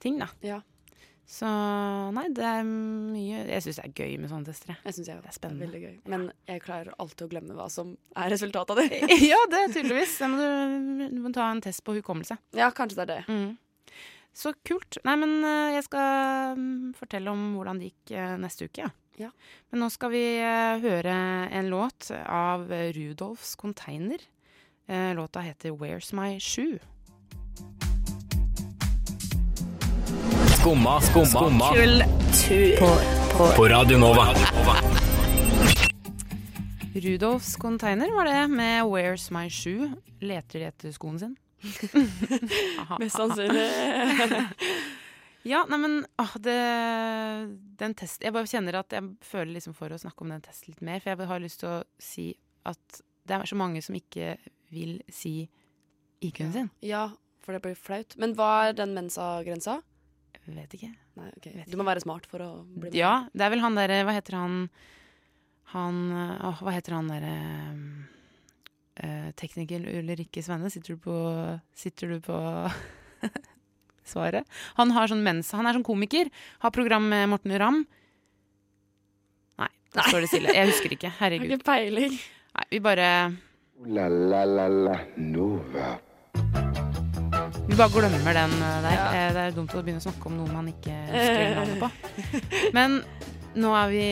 ting, 0.00 0.16
da. 0.22 0.30
Ja. 0.46 0.62
Så 1.26 1.48
nei, 2.14 2.28
det 2.30 2.44
er 2.46 2.62
mye 2.62 3.40
Jeg 3.48 3.64
syns 3.64 3.80
det 3.80 3.84
er 3.88 3.94
gøy 3.98 4.12
med 4.22 4.30
sånne 4.30 4.46
tester, 4.46 4.76
jeg. 4.76 4.94
Syns 4.94 5.08
jeg 5.10 5.22
Det 5.24 5.30
er 5.32 5.34
spennende. 5.34 5.66
Veldig 5.66 5.80
gøy. 5.82 5.94
Men 6.12 6.26
jeg 6.46 6.62
klarer 6.62 6.94
alltid 7.02 7.24
å 7.26 7.30
glemme 7.32 7.56
hva 7.58 7.66
som 7.72 7.96
er 8.14 8.30
resultatet 8.30 8.76
av 8.76 8.78
det. 8.78 9.00
ja, 9.32 9.40
det 9.50 9.62
er 9.64 9.72
tydeligvis. 9.74 10.14
Da 10.22 10.28
må 10.30 10.38
du, 10.38 11.06
du 11.10 11.18
må 11.24 11.32
ta 11.34 11.48
en 11.50 11.62
test 11.66 11.82
på 11.82 11.96
hukommelse. 11.98 12.38
Ja, 12.54 12.70
kanskje 12.70 13.02
det 13.02 13.08
er 13.08 13.12
det. 13.16 13.24
Mm. 13.26 13.96
Så 14.36 14.52
kult. 14.68 15.00
Nei, 15.08 15.16
men 15.18 15.34
eh, 15.48 15.74
jeg 15.78 15.88
skal 15.88 16.54
mm, 16.60 16.94
fortelle 16.98 17.32
om 17.34 17.44
hvordan 17.56 17.82
det 17.82 17.90
gikk 17.90 18.14
eh, 18.20 18.36
neste 18.46 18.70
uke, 18.70 18.86
ja. 18.86 18.92
Ja. 19.16 19.30
Men 19.70 19.80
nå 19.80 19.88
skal 19.92 20.12
vi 20.12 20.24
eh, 20.36 20.76
høre 20.82 21.12
en 21.48 21.70
låt 21.72 22.10
av 22.28 22.68
Rudolfs 22.68 23.54
Container. 23.56 24.20
Eh, 24.88 25.14
låta 25.14 25.40
heter 25.40 25.70
'Where's 25.70 26.12
My 26.14 26.38
Shoe'. 26.38 26.78
Skumma, 30.60 31.00
skumma, 31.00 31.26
skumma. 31.26 31.72
På 33.56 33.68
Radio 33.68 33.98
Nova. 33.98 34.34
Rudolfs 36.94 37.56
Container 37.56 38.14
var 38.14 38.24
det, 38.24 38.48
med 38.48 38.84
'Where's 38.84 39.32
My 39.32 39.48
Shoe'. 39.48 39.92
Leter 40.20 40.58
de 40.58 40.64
etter 40.64 40.92
skoen 40.92 41.18
sin? 41.18 41.36
Mest 43.00 43.16
sannsynlig. 43.16 43.70
Ja, 45.46 45.62
nei, 45.70 45.78
men 45.78 45.98
åh, 46.18 46.32
det, 46.42 46.56
den 47.78 47.94
test, 47.94 48.24
Jeg 48.24 48.34
bare 48.34 48.48
kjenner 48.50 48.80
at 48.80 48.94
jeg 48.96 49.12
føler 49.22 49.52
liksom 49.54 49.76
for 49.78 49.92
å 49.94 49.98
snakke 50.00 50.24
om 50.26 50.32
den 50.34 50.42
testen 50.42 50.72
litt 50.72 50.82
mer. 50.82 51.02
For 51.04 51.12
jeg 51.14 51.30
har 51.30 51.42
lyst 51.44 51.62
til 51.62 51.70
å 51.70 51.82
si 52.02 52.26
at 52.66 53.00
det 53.26 53.36
er 53.36 53.46
så 53.50 53.58
mange 53.58 53.82
som 53.82 53.94
ikke 53.98 54.34
vil 54.74 54.98
si 55.12 55.46
IQ-en 56.26 56.52
sin. 56.54 56.70
ja, 56.82 57.08
for 57.46 57.54
det 57.54 57.62
blir 57.62 57.78
flaut. 57.78 58.16
Men 58.18 58.34
hva 58.34 58.50
er 58.66 58.72
den 58.74 58.94
mensa-grensa? 58.96 59.78
Jeg 60.34 60.54
vet 60.56 60.72
ikke. 60.74 60.90
Nei, 61.18 61.28
okay. 61.36 61.52
Vet 61.60 61.70
Du 61.70 61.78
må 61.78 61.86
være 61.86 62.02
smart 62.02 62.26
for 62.30 62.42
å 62.42 62.50
bli 62.66 62.88
med. 62.88 62.98
Ja, 62.98 63.28
det 63.30 63.46
er 63.46 63.52
vel 63.54 63.62
han 63.62 63.78
derre 63.78 64.02
Hva 64.06 64.14
heter 64.14 64.36
han 64.36 64.56
Han 65.72 65.96
åh, 66.12 66.60
Hva 66.62 66.74
heter 66.74 66.94
han 66.94 67.08
derre 67.10 67.36
øh, 69.02 69.30
Tekniker 69.38 69.86
Ulrikke 69.94 70.42
Svenne? 70.44 70.70
Sitter 70.74 70.94
du 70.94 71.02
på 71.06 71.16
Sitter 71.78 72.14
du 72.14 72.20
på 72.26 72.36
svaret? 74.08 74.46
Han 74.78 74.90
har 74.96 75.08
sånn 75.10 75.22
mens 75.26 75.50
Han 75.56 75.66
er 75.66 75.76
sånn 75.76 75.86
komiker. 75.86 76.30
Har 76.64 76.70
program 76.74 77.08
med 77.12 77.28
Morten 77.32 77.54
Ramm. 77.58 77.82
Nei, 79.58 79.68
da 79.94 80.06
står 80.08 80.24
det 80.26 80.28
stille. 80.32 80.54
Jeg 80.54 80.70
husker 80.72 80.96
ikke. 80.96 81.10
Har 81.18 81.30
Herregud. 81.30 81.56
ikke 81.56 81.64
peiling. 81.70 82.16
Nei, 82.56 82.66
vi 82.70 82.80
bare 82.80 83.08
la 83.92 84.06
la 84.08 84.44
la 84.48 84.66
la 84.68 84.98
Nova. 85.20 85.98
Vi 87.66 87.74
bare 87.74 87.90
glemmer 87.92 88.32
den 88.36 88.52
eh, 88.62 88.76
der. 88.84 88.92
Ja. 88.94 89.06
Eh, 89.12 89.32
Det 89.34 89.42
er 89.48 89.54
dumt 89.56 89.74
å 89.74 89.82
begynne 89.82 90.00
å 90.00 90.06
snakke 90.06 90.28
om 90.30 90.36
noe 90.38 90.52
man 90.54 90.68
ikke 90.70 90.94
husker 91.10 91.56
navnet 91.58 91.80
på. 91.82 91.90
Men 92.76 93.00
nå 93.56 93.72
er 93.76 93.88
vi 93.92 94.04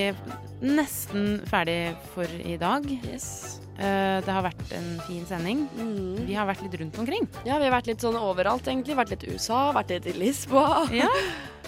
nesten 0.65 1.43
ferdig 1.51 1.95
for 2.15 2.29
i 2.45 2.57
dag. 2.61 2.87
Yes. 3.05 3.61
Eh, 3.79 4.21
Det 4.25 4.31
har 4.33 4.45
vært 4.47 4.73
en 4.77 4.91
fin 5.07 5.25
sending. 5.29 5.65
Mm. 5.77 6.27
Vi 6.29 6.37
har 6.39 6.47
vært 6.49 6.63
litt 6.65 6.77
rundt 6.81 6.99
omkring. 7.03 7.27
Ja, 7.45 7.59
vi 7.59 7.67
har 7.69 7.75
vært 7.75 7.91
litt 7.91 8.05
sånn 8.05 8.17
overalt, 8.21 8.67
egentlig. 8.71 8.97
Vært 8.97 9.11
litt 9.17 9.27
i 9.27 9.35
USA, 9.35 9.67
vært 9.77 9.91
litt 9.97 10.07
i 10.13 10.17
Lisboa. 10.19 10.87
Ja, 11.03 11.11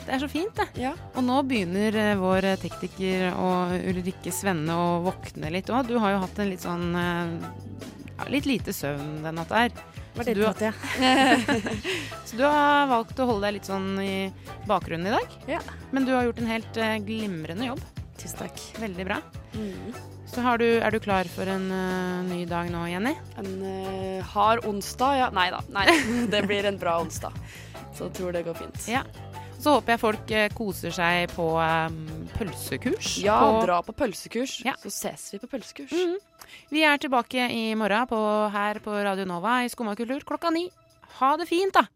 det 0.07 0.15
er 0.15 0.23
så 0.23 0.29
fint, 0.31 0.55
det. 0.55 0.69
Ja. 0.79 0.93
Og 1.19 1.25
nå 1.27 1.41
begynner 1.49 1.97
eh, 1.99 2.15
vår 2.21 2.47
tekniker 2.63 3.33
og 3.35 3.75
Ulrikke 3.91 4.31
Svenne 4.33 4.77
å 4.79 4.89
våkne 5.09 5.51
litt 5.51 5.69
òg. 5.75 5.89
Du 5.91 5.99
har 5.99 6.15
jo 6.15 6.23
hatt 6.23 6.39
en 6.39 6.53
litt 6.53 6.63
sånn 6.63 6.89
eh, 6.95 7.51
ja, 8.17 8.29
Litt 8.33 8.47
lite 8.49 8.73
søvn 8.73 9.19
den 9.27 9.37
natta 9.37 9.67
her. 9.67 9.75
Så 10.17 10.33
du, 10.35 10.43
har, 10.47 10.55
så 12.25 12.37
du 12.39 12.43
har 12.45 12.87
valgt 12.89 13.19
å 13.21 13.27
holde 13.29 13.47
deg 13.47 13.59
litt 13.59 13.69
sånn 13.69 13.91
i 14.01 14.33
bakgrunnen 14.69 15.11
i 15.11 15.15
dag. 15.15 15.35
Ja. 15.59 15.61
Men 15.93 16.09
du 16.09 16.15
har 16.17 16.25
gjort 16.25 16.41
en 16.41 16.49
helt 16.51 16.81
eh, 16.81 16.97
glimrende 17.05 17.69
jobb. 17.69 17.83
Tusen 18.17 18.41
takk. 18.41 18.63
Veldig 18.81 19.05
bra. 19.05 19.21
Mm. 19.55 19.93
Så 20.27 20.43
har 20.43 20.59
du, 20.59 20.67
er 20.81 20.91
du 20.91 20.99
klar 21.01 21.29
for 21.31 21.49
en 21.49 21.69
uh, 21.71 22.25
ny 22.27 22.43
dag 22.49 22.71
nå, 22.73 22.87
Jenny? 22.91 23.13
En 23.39 23.53
uh, 23.63 24.25
hard 24.33 24.65
onsdag, 24.67 25.21
ja. 25.21 25.29
Nei 25.37 25.51
da. 25.55 25.61
Nei, 25.73 25.87
det 26.33 26.43
blir 26.49 26.67
en 26.67 26.81
bra 26.81 26.97
onsdag. 27.05 27.37
Så 27.95 28.09
jeg 28.09 28.17
tror 28.19 28.35
det 28.37 28.43
går 28.49 28.59
fint. 28.59 28.89
Ja. 28.91 29.05
Så 29.57 29.77
håper 29.77 29.95
jeg 29.95 30.03
folk 30.03 30.33
koser 30.57 30.93
seg 30.93 31.31
på 31.33 31.47
um, 31.57 32.01
pølsekurs. 32.35 33.15
Ja, 33.25 33.39
på, 33.41 33.63
dra 33.65 33.79
på 33.85 33.95
pølsekurs. 33.97 34.59
Ja. 34.67 34.75
Så 34.81 34.93
ses 34.93 35.31
vi 35.33 35.41
på 35.45 35.49
pølsekurs. 35.53 35.95
Mhm. 35.95 36.19
Vi 36.71 36.85
er 36.87 37.01
tilbake 37.03 37.49
i 37.53 37.75
morgen 37.79 38.09
på, 38.11 38.21
her 38.53 38.81
på 38.85 38.95
Radio 39.07 39.27
Nova 39.29 39.63
i 39.65 39.71
Skumma 39.73 39.97
kultur 39.99 40.25
klokka 40.27 40.51
ni. 40.55 40.69
Ha 41.21 41.37
det 41.41 41.49
fint, 41.51 41.75
da! 41.75 41.87